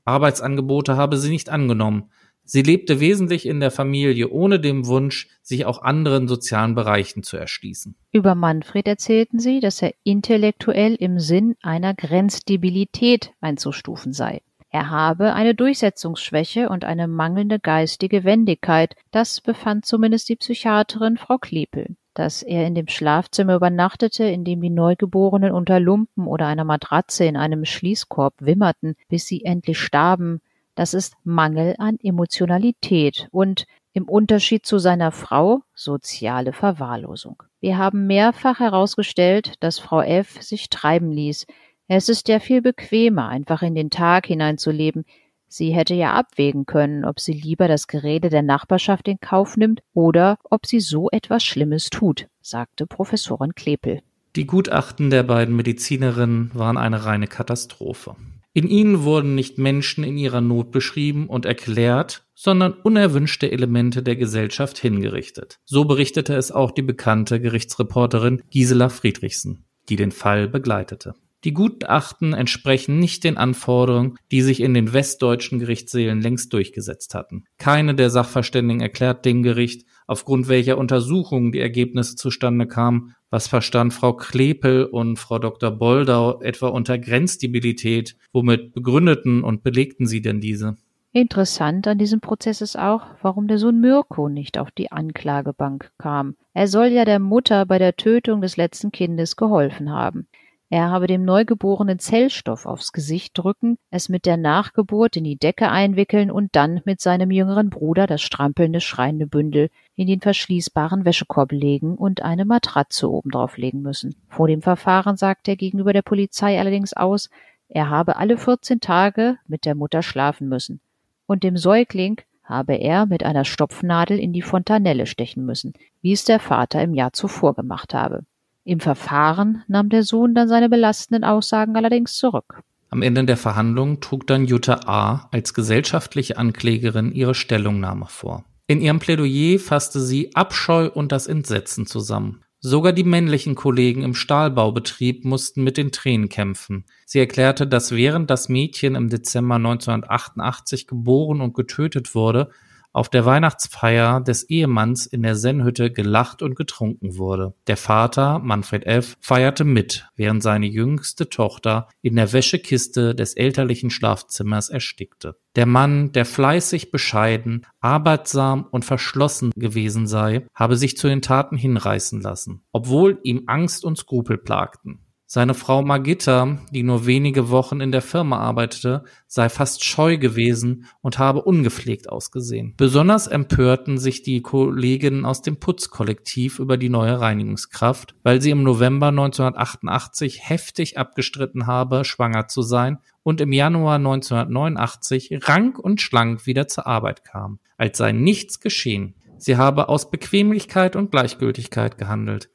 [0.04, 2.10] Arbeitsangebote habe sie nicht angenommen.
[2.42, 7.36] Sie lebte wesentlich in der Familie, ohne den Wunsch, sich auch anderen sozialen Bereichen zu
[7.36, 7.94] erschließen.
[8.10, 14.40] Über Manfred erzählten sie, dass er intellektuell im Sinn einer Grenzdebilität einzustufen sei.
[14.70, 21.38] Er habe eine Durchsetzungsschwäche und eine mangelnde geistige Wendigkeit, das befand zumindest die Psychiaterin Frau
[21.38, 21.96] Klepel.
[22.12, 27.24] Dass er in dem Schlafzimmer übernachtete, in dem die Neugeborenen unter Lumpen oder einer Matratze
[27.24, 30.40] in einem Schließkorb wimmerten, bis sie endlich starben,
[30.74, 37.42] das ist Mangel an Emotionalität und im Unterschied zu seiner Frau soziale Verwahrlosung.
[37.60, 40.40] Wir haben mehrfach herausgestellt, dass Frau F.
[40.40, 41.46] sich treiben ließ.
[41.90, 45.06] Es ist ja viel bequemer, einfach in den Tag hineinzuleben.
[45.46, 49.80] Sie hätte ja abwägen können, ob sie lieber das Gerede der Nachbarschaft in Kauf nimmt
[49.94, 54.02] oder ob sie so etwas Schlimmes tut, sagte Professorin Klepel.
[54.36, 58.16] Die Gutachten der beiden Medizinerinnen waren eine reine Katastrophe.
[58.52, 64.16] In ihnen wurden nicht Menschen in ihrer Not beschrieben und erklärt, sondern unerwünschte Elemente der
[64.16, 65.58] Gesellschaft hingerichtet.
[65.64, 71.14] So berichtete es auch die bekannte Gerichtsreporterin Gisela Friedrichsen, die den Fall begleitete.
[71.44, 77.44] Die Gutachten entsprechen nicht den Anforderungen, die sich in den westdeutschen Gerichtssälen längst durchgesetzt hatten.
[77.58, 83.14] Keine der Sachverständigen erklärt dem Gericht, aufgrund welcher Untersuchungen die Ergebnisse zustande kamen.
[83.30, 85.70] Was verstand Frau Klepel und Frau Dr.
[85.70, 88.16] Boldau etwa unter Grenzdebilität?
[88.32, 90.76] Womit begründeten und belegten sie denn diese?
[91.12, 96.36] Interessant an diesem Prozess ist auch, warum der Sohn Mirko nicht auf die Anklagebank kam.
[96.52, 100.26] Er soll ja der Mutter bei der Tötung des letzten Kindes geholfen haben.
[100.70, 105.70] Er habe dem Neugeborenen Zellstoff aufs Gesicht drücken, es mit der Nachgeburt in die Decke
[105.70, 111.52] einwickeln und dann mit seinem jüngeren Bruder das strampelnde, schreiende Bündel in den verschließbaren Wäschekorb
[111.52, 114.14] legen und eine Matratze obendrauf legen müssen.
[114.28, 117.30] Vor dem Verfahren sagt er gegenüber der Polizei allerdings aus,
[117.70, 120.80] er habe alle 14 Tage mit der Mutter schlafen müssen.
[121.26, 126.24] Und dem Säugling habe er mit einer Stopfnadel in die Fontanelle stechen müssen, wie es
[126.24, 128.24] der Vater im Jahr zuvor gemacht habe.
[128.68, 132.60] Im Verfahren nahm der Sohn dann seine belastenden Aussagen allerdings zurück.
[132.90, 135.26] Am Ende der Verhandlung trug dann Jutta A.
[135.32, 138.44] als gesellschaftliche Anklägerin ihre Stellungnahme vor.
[138.66, 142.42] In ihrem Plädoyer fasste sie Abscheu und das Entsetzen zusammen.
[142.60, 146.84] Sogar die männlichen Kollegen im Stahlbaubetrieb mussten mit den Tränen kämpfen.
[147.06, 152.50] Sie erklärte, dass während das Mädchen im Dezember 1988 geboren und getötet wurde,
[152.92, 157.54] auf der Weihnachtsfeier des Ehemanns in der Sennhütte gelacht und getrunken wurde.
[157.66, 163.90] Der Vater, Manfred F., feierte mit, während seine jüngste Tochter in der Wäschekiste des elterlichen
[163.90, 165.36] Schlafzimmers erstickte.
[165.56, 171.56] Der Mann, der fleißig, bescheiden, arbeitsam und verschlossen gewesen sei, habe sich zu den Taten
[171.56, 175.07] hinreißen lassen, obwohl ihm Angst und Skrupel plagten.
[175.30, 180.86] Seine Frau Margitta, die nur wenige Wochen in der Firma arbeitete, sei fast scheu gewesen
[181.02, 182.72] und habe ungepflegt ausgesehen.
[182.78, 188.62] Besonders empörten sich die Kolleginnen aus dem Putzkollektiv über die neue Reinigungskraft, weil sie im
[188.62, 196.46] November 1988 heftig abgestritten habe, schwanger zu sein und im Januar 1989 rank und schlank
[196.46, 199.12] wieder zur Arbeit kam, als sei nichts geschehen.
[199.36, 202.48] Sie habe aus Bequemlichkeit und Gleichgültigkeit gehandelt.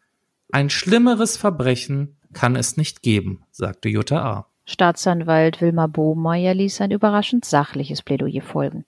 [0.51, 4.47] Ein schlimmeres Verbrechen kann es nicht geben, sagte Jutta A.
[4.65, 8.85] Staatsanwalt Wilmar Bohmeier ließ ein überraschend sachliches Plädoyer folgen.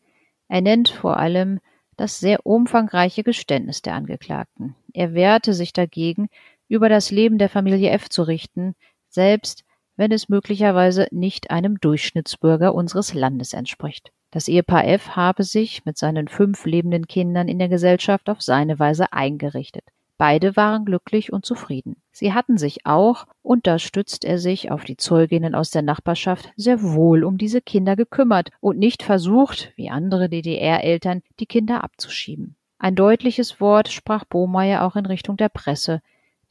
[0.47, 1.59] Er nennt vor allem
[1.97, 4.75] das sehr umfangreiche Geständnis der Angeklagten.
[4.93, 6.29] Er wehrte sich dagegen,
[6.67, 8.75] über das Leben der Familie F zu richten,
[9.09, 9.63] selbst
[9.95, 14.11] wenn es möglicherweise nicht einem Durchschnittsbürger unseres Landes entspricht.
[14.31, 18.79] Das Ehepaar F habe sich mit seinen fünf lebenden Kindern in der Gesellschaft auf seine
[18.79, 19.85] Weise eingerichtet.
[20.17, 21.97] Beide waren glücklich und zufrieden.
[22.11, 26.53] Sie hatten sich auch, und da stützt er sich auf die Zeuginnen aus der Nachbarschaft,
[26.55, 32.55] sehr wohl um diese Kinder gekümmert und nicht versucht, wie andere DDR-Eltern, die Kinder abzuschieben.
[32.77, 36.01] Ein deutliches Wort sprach Bohmeier auch in Richtung der Presse,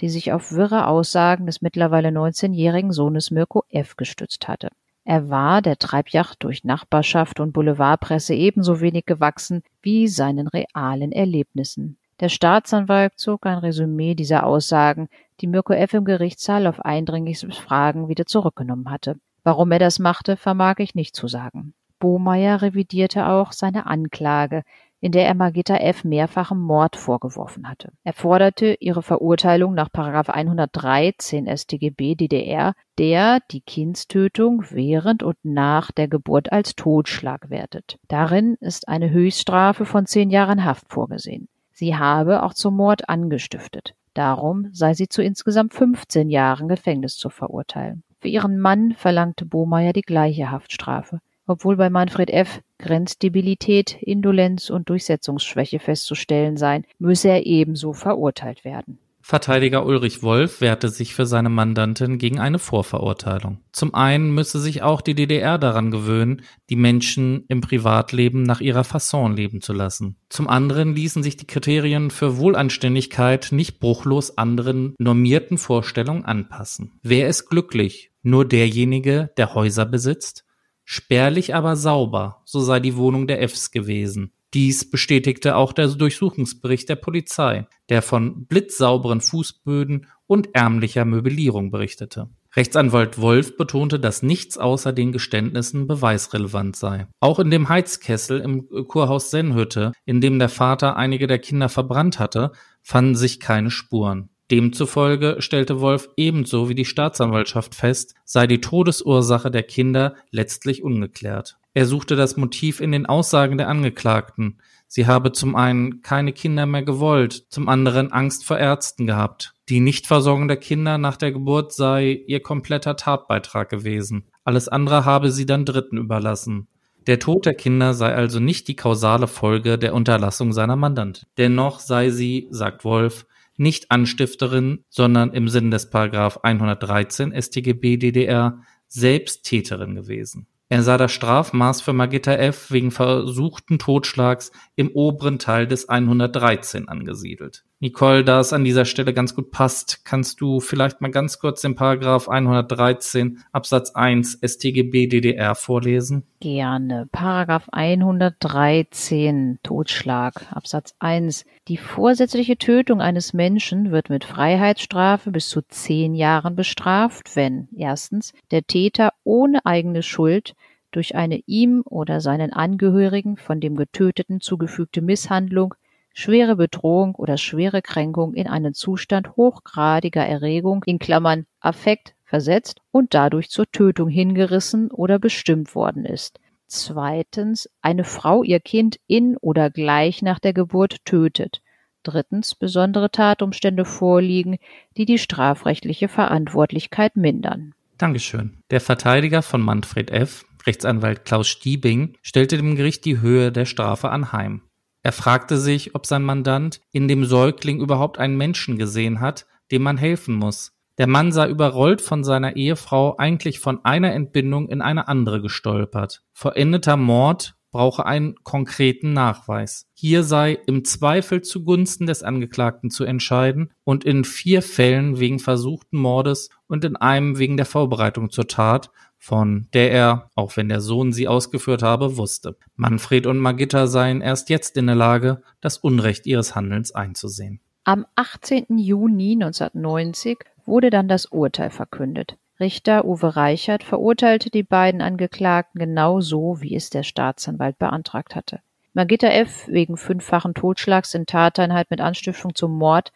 [0.00, 3.96] die sich auf wirre Aussagen des mittlerweile 19-jährigen Sohnes Mirko F.
[3.96, 4.70] gestützt hatte.
[5.04, 11.98] Er war der Treibjacht durch Nachbarschaft und Boulevardpresse ebenso wenig gewachsen wie seinen realen Erlebnissen.
[12.20, 15.08] Der Staatsanwalt zog ein Resümee dieser Aussagen,
[15.40, 15.94] die Mirko F.
[15.94, 19.16] im Gerichtssaal auf eindringliches Fragen wieder zurückgenommen hatte.
[19.42, 21.74] Warum er das machte, vermag ich nicht zu sagen.
[21.98, 24.62] Bohmeier revidierte auch seine Anklage,
[25.00, 26.04] in der er Margitta F.
[26.04, 27.92] mehrfachen Mord vorgeworfen hatte.
[28.04, 36.08] Er forderte ihre Verurteilung nach 113 StGB DDR, der die Kindstötung während und nach der
[36.08, 37.98] Geburt als Totschlag wertet.
[38.08, 41.48] Darin ist eine Höchststrafe von zehn Jahren Haft vorgesehen.
[41.74, 43.94] Sie habe auch zum Mord angestiftet.
[44.14, 48.04] Darum sei sie zu insgesamt 15 Jahren Gefängnis zu verurteilen.
[48.20, 52.62] Für ihren Mann verlangte Bohmeier die gleiche Haftstrafe, obwohl bei Manfred F.
[52.78, 59.00] Grenzdebilität, Indolenz und Durchsetzungsschwäche festzustellen seien, müsse er ebenso verurteilt werden.
[59.26, 63.60] Verteidiger Ulrich Wolf wehrte sich für seine Mandantin gegen eine Vorverurteilung.
[63.72, 68.84] Zum einen müsse sich auch die DDR daran gewöhnen, die Menschen im Privatleben nach ihrer
[68.84, 70.16] Fasson leben zu lassen.
[70.28, 77.00] Zum anderen ließen sich die Kriterien für Wohlanständigkeit nicht bruchlos anderen normierten Vorstellungen anpassen.
[77.02, 78.10] Wer ist glücklich?
[78.22, 80.44] Nur derjenige, der Häuser besitzt?
[80.84, 84.32] Spärlich aber sauber, so sei die Wohnung der Fs gewesen.
[84.54, 92.30] Dies bestätigte auch der Durchsuchungsbericht der Polizei, der von blitzsauberen Fußböden und ärmlicher Möblierung berichtete.
[92.54, 97.08] Rechtsanwalt Wolf betonte, dass nichts außer den Geständnissen beweisrelevant sei.
[97.18, 102.20] Auch in dem Heizkessel im Kurhaus Sennhütte, in dem der Vater einige der Kinder verbrannt
[102.20, 104.28] hatte, fanden sich keine Spuren.
[104.52, 111.58] Demzufolge stellte Wolf ebenso wie die Staatsanwaltschaft fest, sei die Todesursache der Kinder letztlich ungeklärt.
[111.74, 114.58] Er suchte das Motiv in den Aussagen der Angeklagten.
[114.86, 119.54] Sie habe zum einen keine Kinder mehr gewollt, zum anderen Angst vor Ärzten gehabt.
[119.68, 124.28] Die Nichtversorgung der Kinder nach der Geburt sei ihr kompletter Tatbeitrag gewesen.
[124.44, 126.68] Alles andere habe sie dann Dritten überlassen.
[127.08, 131.26] Der Tod der Kinder sei also nicht die kausale Folge der Unterlassung seiner Mandantin.
[131.38, 138.60] Dennoch sei sie, sagt Wolf, nicht Anstifterin, sondern im Sinne des Paragraph 113 StGB DDR
[138.86, 140.46] selbst Täterin gewesen.
[140.74, 142.72] Er sah das Strafmaß für Magitta F.
[142.72, 147.64] wegen versuchten Totschlags im oberen Teil des 113 angesiedelt.
[147.84, 151.60] Nicole, da es an dieser Stelle ganz gut passt, kannst du vielleicht mal ganz kurz
[151.60, 156.22] den Paragraph 113 Absatz 1 StGB DDR vorlesen?
[156.40, 157.06] Gerne.
[157.12, 161.44] Paragraph 113 Totschlag Absatz 1.
[161.68, 168.32] Die vorsätzliche Tötung eines Menschen wird mit Freiheitsstrafe bis zu zehn Jahren bestraft, wenn erstens
[168.50, 170.54] der Täter ohne eigene Schuld
[170.90, 175.74] durch eine ihm oder seinen Angehörigen von dem Getöteten zugefügte Misshandlung
[176.14, 183.12] schwere Bedrohung oder schwere Kränkung in einen Zustand hochgradiger Erregung in Klammern (Affekt) versetzt und
[183.12, 186.40] dadurch zur Tötung hingerissen oder bestimmt worden ist.
[186.66, 191.60] Zweitens, eine Frau ihr Kind in oder gleich nach der Geburt tötet.
[192.02, 194.58] Drittens, besondere Tatumstände vorliegen,
[194.96, 197.74] die die strafrechtliche Verantwortlichkeit mindern.
[197.98, 198.58] Dankeschön.
[198.70, 204.10] Der Verteidiger von Manfred F., Rechtsanwalt Klaus Stiebing, stellte dem Gericht die Höhe der Strafe
[204.10, 204.62] anheim.
[205.04, 209.82] Er fragte sich, ob sein Mandant in dem Säugling überhaupt einen Menschen gesehen hat, dem
[209.82, 210.72] man helfen muss.
[210.96, 216.22] Der Mann sei überrollt von seiner Ehefrau eigentlich von einer Entbindung in eine andere gestolpert.
[216.32, 219.90] Vollendeter Mord brauche einen konkreten Nachweis.
[219.92, 225.98] Hier sei im Zweifel zugunsten des Angeklagten zu entscheiden und in vier Fällen wegen versuchten
[225.98, 228.90] Mordes und in einem wegen der Vorbereitung zur Tat
[229.24, 232.58] von der er, auch wenn der Sohn sie ausgeführt habe, wusste.
[232.76, 237.60] Manfred und Magitta seien erst jetzt in der Lage, das Unrecht ihres Handelns einzusehen.
[237.84, 238.76] Am 18.
[238.76, 242.36] Juni 1990 wurde dann das Urteil verkündet.
[242.60, 248.60] Richter Uwe Reichert verurteilte die beiden Angeklagten genau so, wie es der Staatsanwalt beantragt hatte.
[248.92, 249.66] Magitta F.
[249.68, 253.10] wegen fünffachen Totschlags in Tateinheit mit Anstiftung zum Mord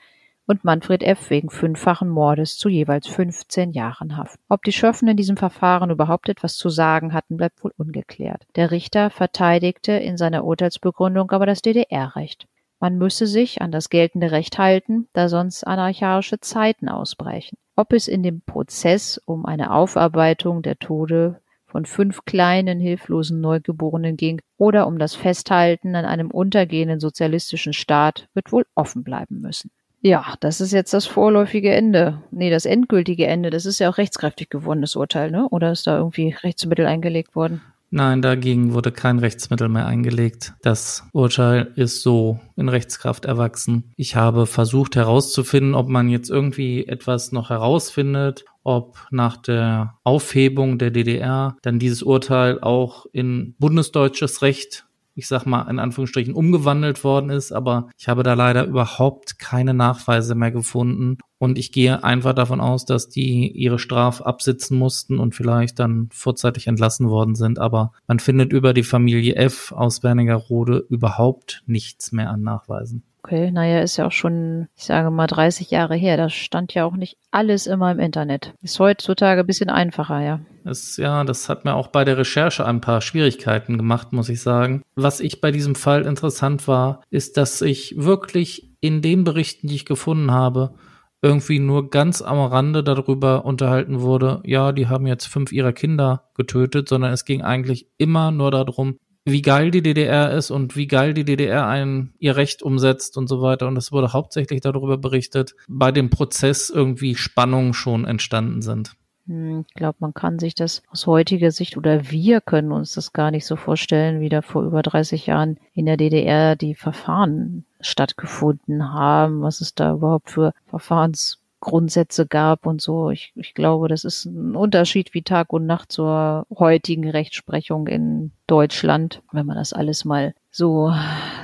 [0.48, 1.28] und Manfred F.
[1.28, 4.40] wegen fünffachen Mordes zu jeweils 15 Jahren Haft.
[4.48, 8.46] Ob die Schöffen in diesem Verfahren überhaupt etwas zu sagen hatten, bleibt wohl ungeklärt.
[8.56, 12.48] Der Richter verteidigte in seiner Urteilsbegründung aber das DDR-Recht.
[12.80, 17.58] Man müsse sich an das geltende Recht halten, da sonst anarcharische Zeiten ausbrechen.
[17.76, 24.16] Ob es in dem Prozess um eine Aufarbeitung der Tode von fünf kleinen, hilflosen Neugeborenen
[24.16, 29.70] ging oder um das Festhalten an einem untergehenden sozialistischen Staat, wird wohl offen bleiben müssen.
[30.00, 32.22] Ja, das ist jetzt das vorläufige Ende.
[32.30, 33.50] Nee, das endgültige Ende.
[33.50, 35.48] Das ist ja auch rechtskräftig geworden, das Urteil, ne?
[35.48, 37.60] Oder ist da irgendwie Rechtsmittel eingelegt worden?
[37.90, 40.52] Nein, dagegen wurde kein Rechtsmittel mehr eingelegt.
[40.62, 43.92] Das Urteil ist so in Rechtskraft erwachsen.
[43.96, 50.76] Ich habe versucht herauszufinden, ob man jetzt irgendwie etwas noch herausfindet, ob nach der Aufhebung
[50.78, 54.84] der DDR dann dieses Urteil auch in bundesdeutsches Recht
[55.18, 59.74] ich sag mal, in Anführungsstrichen umgewandelt worden ist, aber ich habe da leider überhaupt keine
[59.74, 61.18] Nachweise mehr gefunden.
[61.38, 66.08] Und ich gehe einfach davon aus, dass die ihre Straf absitzen mussten und vielleicht dann
[66.12, 67.58] vorzeitig entlassen worden sind.
[67.58, 73.02] Aber man findet über die Familie F aus Wernigerode überhaupt nichts mehr an Nachweisen.
[73.28, 76.16] Okay, naja, ist ja auch schon, ich sage mal, 30 Jahre her.
[76.16, 78.54] Da stand ja auch nicht alles immer im Internet.
[78.62, 80.40] Ist heutzutage ein bisschen einfacher, ja.
[80.64, 84.40] Es, ja, das hat mir auch bei der Recherche ein paar Schwierigkeiten gemacht, muss ich
[84.40, 84.80] sagen.
[84.94, 89.74] Was ich bei diesem Fall interessant war, ist, dass ich wirklich in den Berichten, die
[89.74, 90.72] ich gefunden habe,
[91.20, 96.30] irgendwie nur ganz am Rande darüber unterhalten wurde, ja, die haben jetzt fünf ihrer Kinder
[96.34, 98.96] getötet, sondern es ging eigentlich immer nur darum,
[99.30, 103.28] wie geil die DDR ist und wie geil die DDR ein, ihr Recht umsetzt und
[103.28, 103.66] so weiter.
[103.68, 108.96] Und es wurde hauptsächlich darüber berichtet, bei dem Prozess irgendwie Spannungen schon entstanden sind.
[109.28, 113.12] Hm, ich glaube, man kann sich das aus heutiger Sicht oder wir können uns das
[113.12, 117.64] gar nicht so vorstellen, wie da vor über 30 Jahren in der DDR die Verfahren
[117.80, 123.10] stattgefunden haben, was es da überhaupt für Verfahrens Grundsätze gab und so.
[123.10, 128.32] Ich, ich glaube, das ist ein Unterschied wie Tag und Nacht zur heutigen Rechtsprechung in
[128.46, 130.92] Deutschland, wenn man das alles mal so,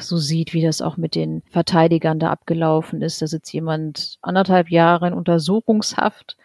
[0.00, 3.20] so sieht, wie das auch mit den Verteidigern da abgelaufen ist.
[3.22, 6.36] Da sitzt jemand anderthalb Jahre in Untersuchungshaft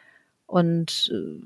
[0.48, 1.46] und äh,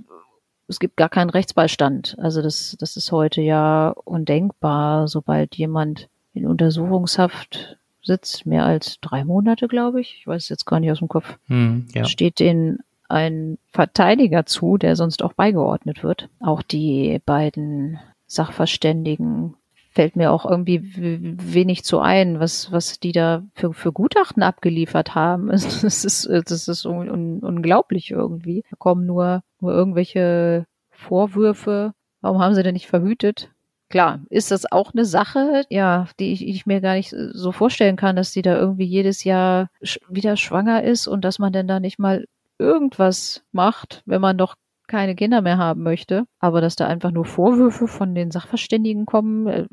[0.67, 2.15] es gibt gar keinen Rechtsbeistand.
[2.19, 9.23] Also das, das ist heute ja undenkbar, sobald jemand in Untersuchungshaft sitzt, mehr als drei
[9.23, 10.17] Monate, glaube ich.
[10.19, 11.37] Ich weiß jetzt gar nicht aus dem Kopf.
[11.47, 12.05] Hm, ja.
[12.05, 12.79] Steht den
[13.09, 16.29] ein Verteidiger zu, der sonst auch beigeordnet wird.
[16.39, 19.55] Auch die beiden Sachverständigen
[19.93, 25.13] fällt mir auch irgendwie wenig zu ein, was, was die da für, für Gutachten abgeliefert
[25.13, 25.49] haben.
[25.51, 28.63] Das ist, das ist un, un, unglaublich irgendwie.
[28.71, 31.93] Da kommen nur, nur irgendwelche Vorwürfe.
[32.21, 33.51] Warum haben sie denn nicht verhütet?
[33.93, 37.95] Klar, ist das auch eine Sache, ja, die ich, ich, mir gar nicht so vorstellen
[37.95, 39.69] kann, dass die da irgendwie jedes Jahr
[40.09, 42.25] wieder schwanger ist und dass man denn da nicht mal
[42.57, 44.55] irgendwas macht, wenn man doch
[44.87, 46.25] keine Kinder mehr haben möchte.
[46.39, 49.67] Aber dass da einfach nur Vorwürfe von den Sachverständigen kommen, äh,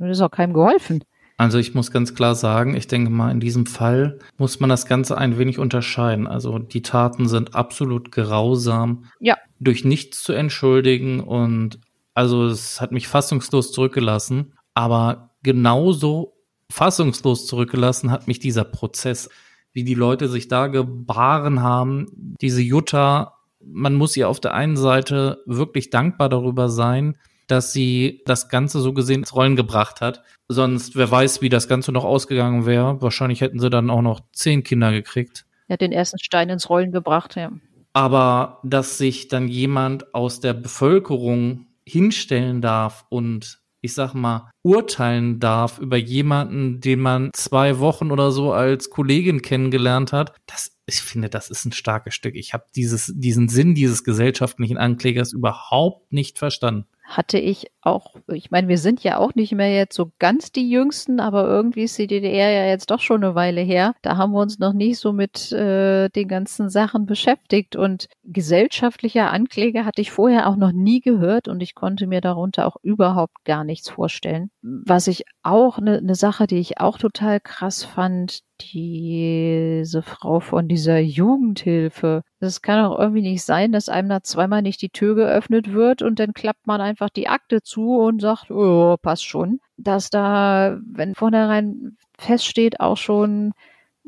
[0.00, 1.04] ist auch keinem geholfen.
[1.36, 4.84] Also ich muss ganz klar sagen, ich denke mal, in diesem Fall muss man das
[4.84, 6.26] Ganze ein wenig unterscheiden.
[6.26, 9.04] Also die Taten sind absolut grausam.
[9.20, 9.36] Ja.
[9.60, 11.78] Durch nichts zu entschuldigen und
[12.14, 14.54] also es hat mich fassungslos zurückgelassen.
[14.74, 16.36] Aber genauso
[16.70, 19.28] fassungslos zurückgelassen hat mich dieser Prozess,
[19.72, 22.36] wie die Leute sich da gebaren haben.
[22.40, 23.34] Diese Jutta,
[23.64, 28.80] man muss ihr auf der einen Seite wirklich dankbar darüber sein, dass sie das Ganze
[28.80, 30.22] so gesehen ins Rollen gebracht hat.
[30.48, 33.02] Sonst, wer weiß, wie das Ganze noch ausgegangen wäre.
[33.02, 35.46] Wahrscheinlich hätten sie dann auch noch zehn Kinder gekriegt.
[35.66, 37.50] Er hat den ersten Stein ins Rollen gebracht, ja.
[37.92, 45.40] Aber dass sich dann jemand aus der Bevölkerung hinstellen darf und ich sag mal, urteilen
[45.40, 51.00] darf über jemanden, den man zwei Wochen oder so als Kollegin kennengelernt hat, das, ich
[51.00, 52.34] finde, das ist ein starkes Stück.
[52.34, 58.50] Ich habe dieses, diesen Sinn dieses gesellschaftlichen Anklägers überhaupt nicht verstanden hatte ich auch, ich
[58.50, 61.98] meine, wir sind ja auch nicht mehr jetzt so ganz die Jüngsten, aber irgendwie ist
[61.98, 63.94] die DDR ja jetzt doch schon eine Weile her.
[64.02, 69.32] Da haben wir uns noch nicht so mit äh, den ganzen Sachen beschäftigt und gesellschaftlicher
[69.32, 73.44] Ankläger hatte ich vorher auch noch nie gehört und ich konnte mir darunter auch überhaupt
[73.44, 74.50] gar nichts vorstellen.
[74.62, 80.68] Was ich auch, eine ne Sache, die ich auch total krass fand, diese Frau von
[80.68, 82.22] dieser Jugendhilfe.
[82.38, 86.02] Das kann auch irgendwie nicht sein, dass einem da zweimal nicht die Tür geöffnet wird
[86.02, 89.60] und dann klappt man einfach die Akte zu und sagt, oh, passt schon.
[89.76, 93.52] Dass da, wenn vornherein feststeht, auch schon,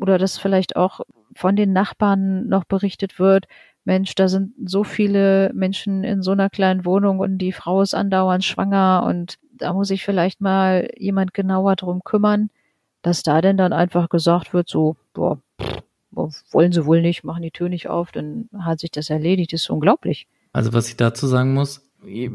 [0.00, 1.00] oder dass vielleicht auch
[1.34, 3.46] von den Nachbarn noch berichtet wird,
[3.84, 7.94] Mensch, da sind so viele Menschen in so einer kleinen Wohnung und die Frau ist
[7.94, 12.50] andauernd schwanger und da muss ich vielleicht mal jemand genauer drum kümmern
[13.02, 15.38] dass da denn dann einfach gesagt wird, so, boah,
[16.10, 19.62] wollen sie wohl nicht, machen die Tür nicht auf, dann hat sich das erledigt, das
[19.62, 20.26] ist unglaublich.
[20.52, 21.90] Also was ich dazu sagen muss,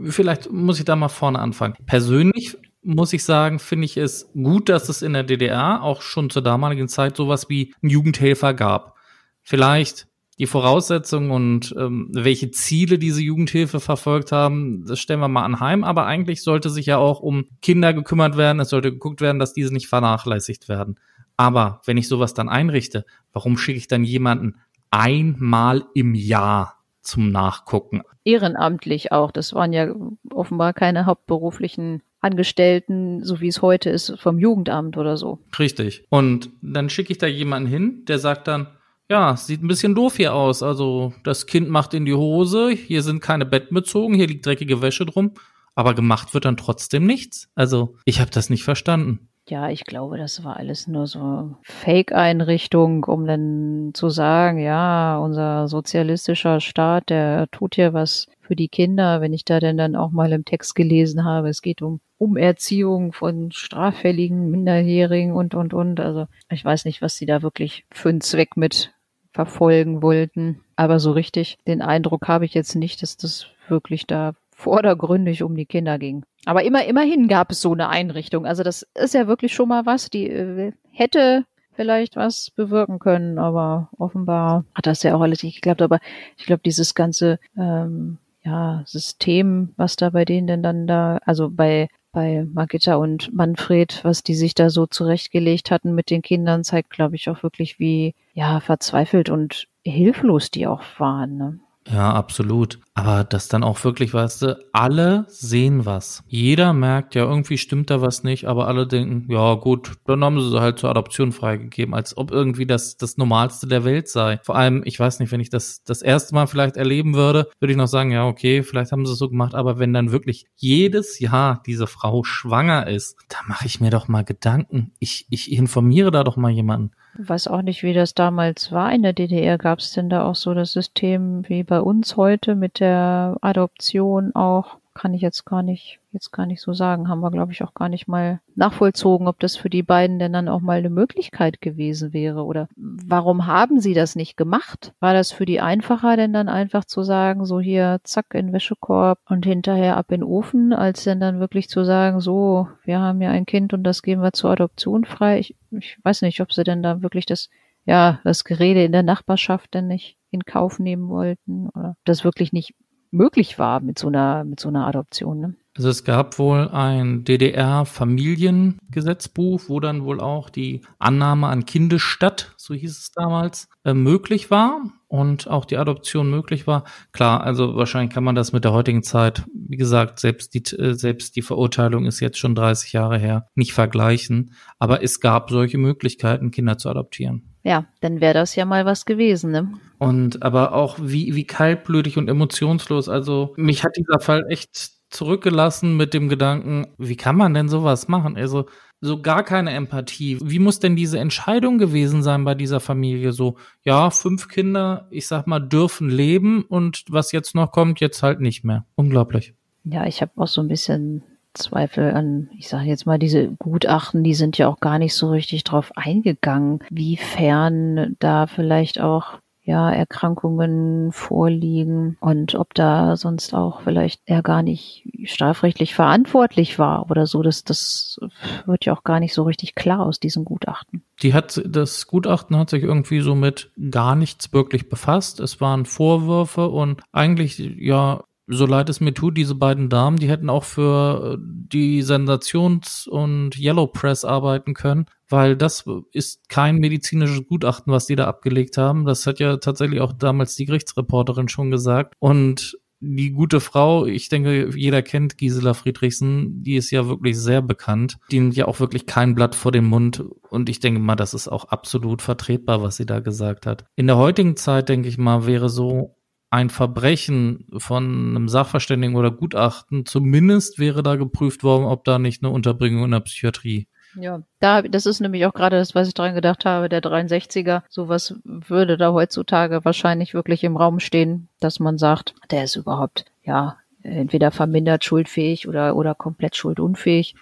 [0.09, 1.75] vielleicht muss ich da mal vorne anfangen.
[1.85, 6.29] Persönlich muss ich sagen, finde ich es gut, dass es in der DDR auch schon
[6.29, 8.95] zur damaligen Zeit sowas wie einen Jugendhelfer gab.
[9.43, 10.07] Vielleicht
[10.39, 15.83] die Voraussetzungen und ähm, welche Ziele diese Jugendhilfe verfolgt haben, das stellen wir mal anheim.
[15.83, 18.59] Aber eigentlich sollte sich ja auch um Kinder gekümmert werden.
[18.59, 20.99] Es sollte geguckt werden, dass diese nicht vernachlässigt werden.
[21.37, 24.55] Aber wenn ich sowas dann einrichte, warum schicke ich dann jemanden
[24.91, 28.01] einmal im Jahr zum Nachgucken?
[28.23, 29.31] Ehrenamtlich auch.
[29.31, 29.93] Das waren ja
[30.29, 35.39] offenbar keine hauptberuflichen Angestellten, so wie es heute ist, vom Jugendamt oder so.
[35.57, 36.05] Richtig.
[36.09, 38.67] Und dann schicke ich da jemanden hin, der sagt dann,
[39.09, 40.63] ja, sieht ein bisschen doof hier aus.
[40.63, 44.81] Also das Kind macht in die Hose, hier sind keine Betten bezogen, hier liegt dreckige
[44.81, 45.31] Wäsche drum,
[45.75, 47.49] aber gemacht wird dann trotzdem nichts.
[47.55, 49.29] Also ich habe das nicht verstanden.
[49.49, 55.69] Ja, ich glaube, das war alles nur so Fake-Einrichtung, um dann zu sagen, ja, unser
[55.69, 59.21] sozialistischer Staat, der tut hier was für die Kinder.
[59.21, 63.13] Wenn ich da denn dann auch mal im Text gelesen habe, es geht um Umerziehung
[63.13, 66.01] von straffälligen Minderjährigen und, und, und.
[66.01, 68.91] Also ich weiß nicht, was sie da wirklich für einen Zweck mit
[69.37, 70.61] verfolgen wollten.
[70.75, 75.55] Aber so richtig den Eindruck habe ich jetzt nicht, dass das wirklich da vordergründig um
[75.55, 76.25] die Kinder ging.
[76.45, 78.47] Aber immer, immerhin gab es so eine Einrichtung.
[78.47, 83.37] Also das ist ja wirklich schon mal was, die äh, hätte vielleicht was bewirken können,
[83.37, 85.83] aber offenbar hat das ja auch alles nicht geklappt.
[85.83, 85.99] Aber
[86.37, 91.51] ich glaube, dieses ganze ähm, ja, System, was da bei denen denn dann da, also
[91.51, 96.63] bei bei Margitta und Manfred, was die sich da so zurechtgelegt hatten mit den Kindern,
[96.63, 101.37] zeigt, glaube ich, auch wirklich, wie ja verzweifelt und hilflos die auch waren.
[101.37, 101.59] Ne?
[101.91, 102.79] Ja, absolut.
[102.93, 106.23] Aber das dann auch wirklich, weißt du, alle sehen was.
[106.27, 110.41] Jeder merkt, ja, irgendwie stimmt da was nicht, aber alle denken, ja gut, dann haben
[110.41, 114.39] sie sie halt zur Adoption freigegeben, als ob irgendwie das das Normalste der Welt sei.
[114.43, 117.71] Vor allem, ich weiß nicht, wenn ich das das erste Mal vielleicht erleben würde, würde
[117.71, 120.47] ich noch sagen, ja, okay, vielleicht haben sie es so gemacht, aber wenn dann wirklich
[120.55, 124.91] jedes Jahr diese Frau schwanger ist, da mache ich mir doch mal Gedanken.
[124.99, 126.91] Ich, ich informiere da doch mal jemanden.
[127.19, 128.91] Weiß auch nicht, wie das damals war.
[128.91, 132.53] In der DDR gab es denn da auch so das System wie bei uns heute
[132.53, 137.07] mit der Adoption auch kann ich jetzt gar nicht, jetzt gar nicht so sagen.
[137.07, 140.33] Haben wir, glaube ich, auch gar nicht mal nachvollzogen, ob das für die beiden denn
[140.33, 144.93] dann auch mal eine Möglichkeit gewesen wäre oder warum haben sie das nicht gemacht?
[144.99, 149.19] War das für die einfacher, denn dann einfach zu sagen, so hier, zack, in Wäschekorb
[149.29, 153.21] und hinterher ab in den Ofen, als denn dann wirklich zu sagen, so, wir haben
[153.21, 155.37] ja ein Kind und das geben wir zur Adoption frei.
[155.37, 157.49] Ich, ich weiß nicht, ob sie denn da wirklich das,
[157.85, 162.51] ja, das Gerede in der Nachbarschaft denn nicht in Kauf nehmen wollten oder das wirklich
[162.51, 162.73] nicht
[163.11, 165.39] möglich war mit so einer, mit so einer Adoption.
[165.39, 165.55] Ne?
[165.77, 172.73] Also es gab wohl ein DDR-Familiengesetzbuch, wo dann wohl auch die Annahme an Kindesstatt, so
[172.73, 176.83] hieß es damals, äh, möglich war und auch die Adoption möglich war.
[177.11, 180.95] Klar, also wahrscheinlich kann man das mit der heutigen Zeit, wie gesagt, selbst die, äh,
[180.95, 184.55] selbst die Verurteilung ist jetzt schon 30 Jahre her, nicht vergleichen.
[184.79, 187.46] Aber es gab solche Möglichkeiten, Kinder zu adoptieren.
[187.67, 189.69] Ja, dann wäre das ja mal was gewesen, ne?
[189.97, 193.09] Und aber auch wie, wie kaltblütig und emotionslos.
[193.09, 198.07] Also mich hat dieser Fall echt zurückgelassen mit dem Gedanken, wie kann man denn sowas
[198.07, 198.37] machen?
[198.37, 198.67] Also
[199.01, 200.37] so gar keine Empathie.
[200.41, 203.33] Wie muss denn diese Entscheidung gewesen sein bei dieser Familie?
[203.33, 208.23] So, ja, fünf Kinder, ich sag mal, dürfen leben und was jetzt noch kommt, jetzt
[208.23, 208.85] halt nicht mehr.
[208.95, 209.55] Unglaublich.
[209.83, 211.21] Ja, ich habe auch so ein bisschen
[211.57, 215.29] Zweifel an, ich sage jetzt mal, diese Gutachten, die sind ja auch gar nicht so
[215.29, 223.81] richtig drauf eingegangen, wiefern da vielleicht auch ja, Erkrankungen vorliegen und ob da sonst auch
[223.81, 227.43] vielleicht er gar nicht strafrechtlich verantwortlich war oder so.
[227.43, 228.17] Das, das
[228.65, 231.03] wird ja auch gar nicht so richtig klar aus diesem Gutachten.
[231.21, 235.41] Die hat, das Gutachten hat sich irgendwie so mit gar nichts wirklich befasst.
[235.41, 240.29] Es waren Vorwürfe und eigentlich, ja, so leid es mir tut, diese beiden Damen, die
[240.29, 247.45] hätten auch für die Sensations- und Yellow Press arbeiten können weil das ist kein medizinisches
[247.47, 249.05] Gutachten, was die da abgelegt haben.
[249.05, 252.15] Das hat ja tatsächlich auch damals die Gerichtsreporterin schon gesagt.
[252.19, 257.61] Und die gute Frau, ich denke, jeder kennt Gisela Friedrichsen, die ist ja wirklich sehr
[257.61, 258.17] bekannt.
[258.31, 260.23] Die nimmt ja auch wirklich kein Blatt vor den Mund.
[260.49, 263.85] Und ich denke mal, das ist auch absolut vertretbar, was sie da gesagt hat.
[263.95, 266.16] In der heutigen Zeit, denke ich mal, wäre so
[266.57, 272.43] ein Verbrechen von einem Sachverständigen oder Gutachten, zumindest wäre da geprüft worden, ob da nicht
[272.43, 273.87] eine Unterbringung in der Psychiatrie
[274.19, 277.83] ja, da, das ist nämlich auch gerade das, was ich dran gedacht habe, der 63er.
[277.87, 283.25] Sowas würde da heutzutage wahrscheinlich wirklich im Raum stehen, dass man sagt, der ist überhaupt,
[283.43, 283.77] ja,
[284.07, 287.35] entweder vermindert schuldfähig oder, oder komplett schuldunfähig.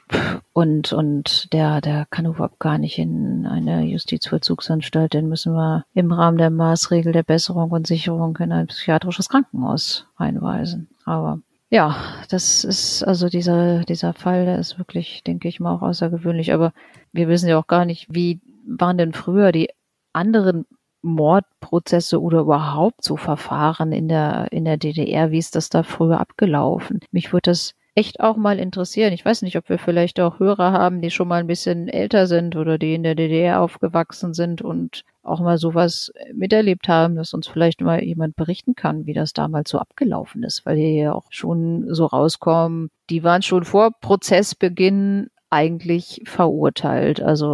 [0.54, 5.14] Und, und der, der kann überhaupt gar nicht in eine Justizvollzugsanstalt.
[5.14, 10.08] Den müssen wir im Rahmen der Maßregel der Besserung und Sicherung in ein psychiatrisches Krankenhaus
[10.18, 10.88] einweisen.
[11.06, 11.40] Aber
[11.70, 11.96] ja,
[12.30, 16.54] das ist also dieser, dieser Fall, der ist wirklich, denke ich mal, auch außergewöhnlich.
[16.54, 16.74] Aber
[17.12, 19.70] wir wissen ja auch gar nicht, wie waren denn früher die
[20.14, 20.66] anderen
[21.06, 25.32] Mordprozesse oder überhaupt so Verfahren in der, in der DDR?
[25.32, 27.00] Wie ist das da früher abgelaufen?
[27.12, 29.14] Mich würde das echt auch mal interessieren.
[29.14, 32.28] Ich weiß nicht, ob wir vielleicht auch Hörer haben, die schon mal ein bisschen älter
[32.28, 37.34] sind oder die in der DDR aufgewachsen sind und auch mal sowas miterlebt haben, dass
[37.34, 41.14] uns vielleicht mal jemand berichten kann, wie das damals so abgelaufen ist, weil hier ja
[41.14, 47.22] auch schon so rauskommen, die waren schon vor Prozessbeginn eigentlich verurteilt.
[47.22, 47.48] Also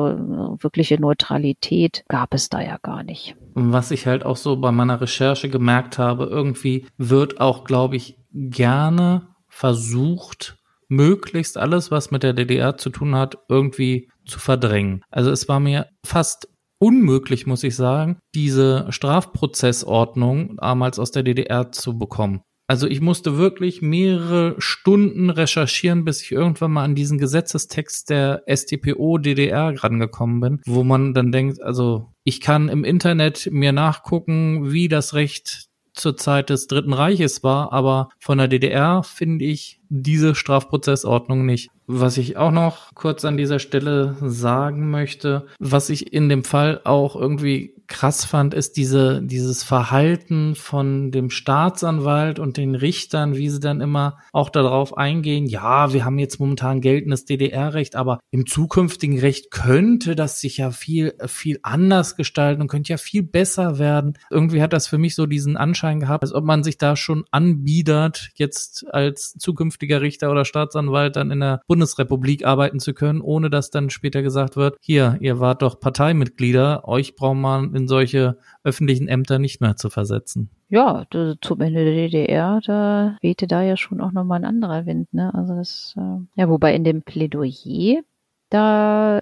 [0.59, 3.35] wirkliche Neutralität gab es da ja gar nicht.
[3.53, 8.17] Was ich halt auch so bei meiner Recherche gemerkt habe, irgendwie wird auch, glaube ich,
[8.33, 15.03] gerne versucht, möglichst alles, was mit der DDR zu tun hat, irgendwie zu verdrängen.
[15.11, 16.47] Also es war mir fast
[16.79, 22.41] unmöglich, muss ich sagen, diese Strafprozessordnung damals aus der DDR zu bekommen.
[22.71, 28.43] Also ich musste wirklich mehrere Stunden recherchieren, bis ich irgendwann mal an diesen Gesetzestext der
[28.47, 34.71] StPO DDR rangekommen bin, wo man dann denkt, also ich kann im Internet mir nachgucken,
[34.71, 39.81] wie das Recht zur Zeit des Dritten Reiches war, aber von der DDR finde ich
[39.89, 41.71] diese Strafprozessordnung nicht.
[41.87, 46.79] Was ich auch noch kurz an dieser Stelle sagen möchte, was ich in dem Fall
[46.85, 53.49] auch irgendwie krass fand, ist diese, dieses Verhalten von dem Staatsanwalt und den Richtern, wie
[53.49, 58.47] sie dann immer auch darauf eingehen, ja, wir haben jetzt momentan geltendes DDR-Recht, aber im
[58.47, 63.77] zukünftigen Recht könnte das sich ja viel, viel anders gestalten und könnte ja viel besser
[63.77, 64.13] werden.
[64.29, 67.25] Irgendwie hat das für mich so diesen Anschein gehabt, als ob man sich da schon
[67.31, 73.49] anbiedert, jetzt als zukünftiger Richter oder Staatsanwalt dann in der Bundesrepublik arbeiten zu können, ohne
[73.49, 78.37] dass dann später gesagt wird, hier, ihr wart doch Parteimitglieder, euch braucht man in solche
[78.63, 80.49] öffentlichen Ämter nicht mehr zu versetzen.
[80.69, 81.05] Ja,
[81.41, 85.33] zum Ende der DDR, da wehte da ja schon auch nochmal ein anderer Wind, ne?
[85.33, 88.01] Also das, äh, ja, wobei in dem Plädoyer,
[88.49, 89.19] da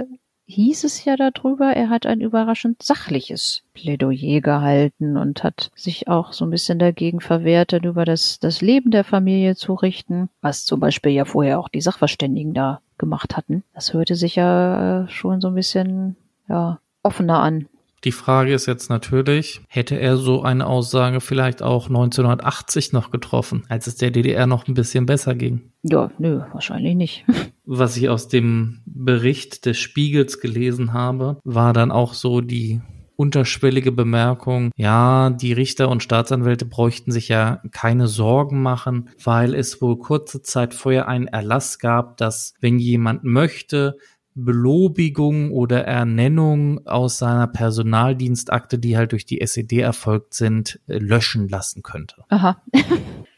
[0.50, 6.34] hieß es ja darüber, er hat ein überraschend sachliches Plädoyer gehalten und hat sich auch
[6.34, 10.66] so ein bisschen dagegen verwehrt, dann über das, das Leben der Familie zu richten, was
[10.66, 13.64] zum Beispiel ja vorher auch die Sachverständigen da gemacht hatten.
[13.76, 16.16] Das hörte sich ja schon so ein bisschen,
[16.48, 17.68] ja, offener an.
[18.04, 23.64] Die Frage ist jetzt natürlich, hätte er so eine Aussage vielleicht auch 1980 noch getroffen,
[23.68, 25.72] als es der DDR noch ein bisschen besser ging?
[25.84, 27.26] Ja, nö, wahrscheinlich nicht.
[27.66, 32.82] Was ich aus dem Bericht des Spiegels gelesen habe, war dann auch so die
[33.20, 39.82] unterschwellige Bemerkung, ja, die Richter und Staatsanwälte bräuchten sich ja keine Sorgen machen, weil es
[39.82, 43.98] wohl kurze Zeit vorher einen Erlass gab, dass wenn jemand möchte,
[44.46, 51.48] Belobigung oder Ernennung aus seiner Personaldienstakte, die halt durch die SED erfolgt sind, äh, löschen
[51.48, 52.24] lassen könnte.
[52.30, 52.62] Aha.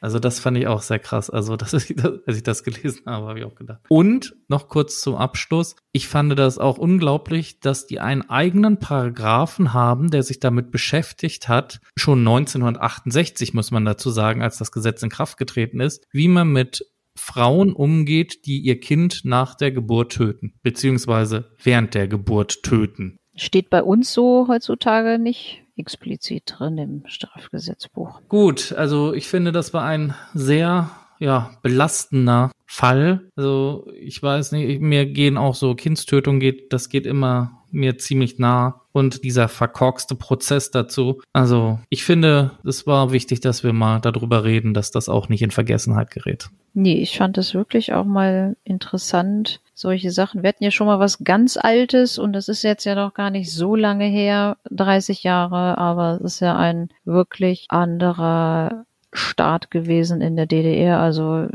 [0.03, 1.29] Also das fand ich auch sehr krass.
[1.29, 3.81] Also das, als ich das gelesen habe, habe ich auch gedacht.
[3.87, 5.75] Und noch kurz zum Abschluss.
[5.91, 11.49] Ich fand das auch unglaublich, dass die einen eigenen Paragraphen haben, der sich damit beschäftigt
[11.49, 16.27] hat, schon 1968 muss man dazu sagen, als das Gesetz in Kraft getreten ist, wie
[16.27, 16.83] man mit
[17.15, 23.19] Frauen umgeht, die ihr Kind nach der Geburt töten, beziehungsweise während der Geburt töten.
[23.35, 28.21] Steht bei uns so heutzutage nicht explizit drin im Strafgesetzbuch.
[28.27, 33.29] Gut, also ich finde, das war ein sehr ja, belastender Fall.
[33.35, 38.39] Also ich weiß nicht, mir gehen auch so Kindstötung geht, das geht immer mir ziemlich
[38.39, 41.21] nah und dieser verkorkste Prozess dazu.
[41.33, 45.41] Also ich finde, es war wichtig, dass wir mal darüber reden, dass das auch nicht
[45.41, 46.49] in Vergessenheit gerät.
[46.73, 50.41] Nee, ich fand es wirklich auch mal interessant, solche Sachen.
[50.41, 53.29] Wir hatten ja schon mal was ganz Altes und das ist jetzt ja noch gar
[53.29, 60.21] nicht so lange her, 30 Jahre, aber es ist ja ein wirklich anderer Staat gewesen
[60.21, 60.99] in der DDR.
[60.99, 61.47] Also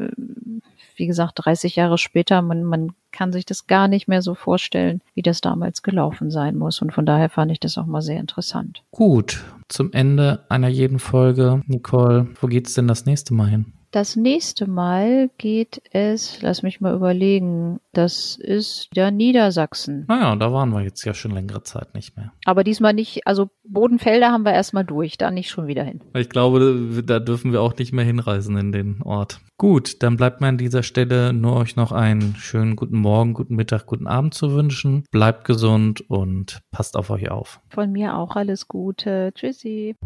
[0.96, 5.00] wie gesagt, 30 Jahre später, man, man kann sich das gar nicht mehr so vorstellen,
[5.14, 6.82] wie das damals gelaufen sein muss.
[6.82, 8.82] Und von daher fand ich das auch mal sehr interessant.
[8.90, 13.72] Gut, zum Ende einer jeden Folge, Nicole, wo geht's denn das nächste Mal hin?
[13.90, 20.04] Das nächste Mal geht es, lass mich mal überlegen, das ist der Niedersachsen.
[20.08, 22.32] Naja, da waren wir jetzt ja schon längere Zeit nicht mehr.
[22.44, 26.00] Aber diesmal nicht, also Bodenfelder haben wir erstmal durch, da nicht schon wieder hin.
[26.14, 29.40] Ich glaube, da dürfen wir auch nicht mehr hinreisen in den Ort.
[29.58, 33.56] Gut, dann bleibt mir an dieser Stelle nur euch noch einen schönen guten Morgen, guten
[33.56, 35.04] Mittag, guten Abend zu wünschen.
[35.10, 37.60] Bleibt gesund und passt auf euch auf.
[37.70, 39.32] Von mir auch alles Gute.
[39.34, 39.96] Tschüssi.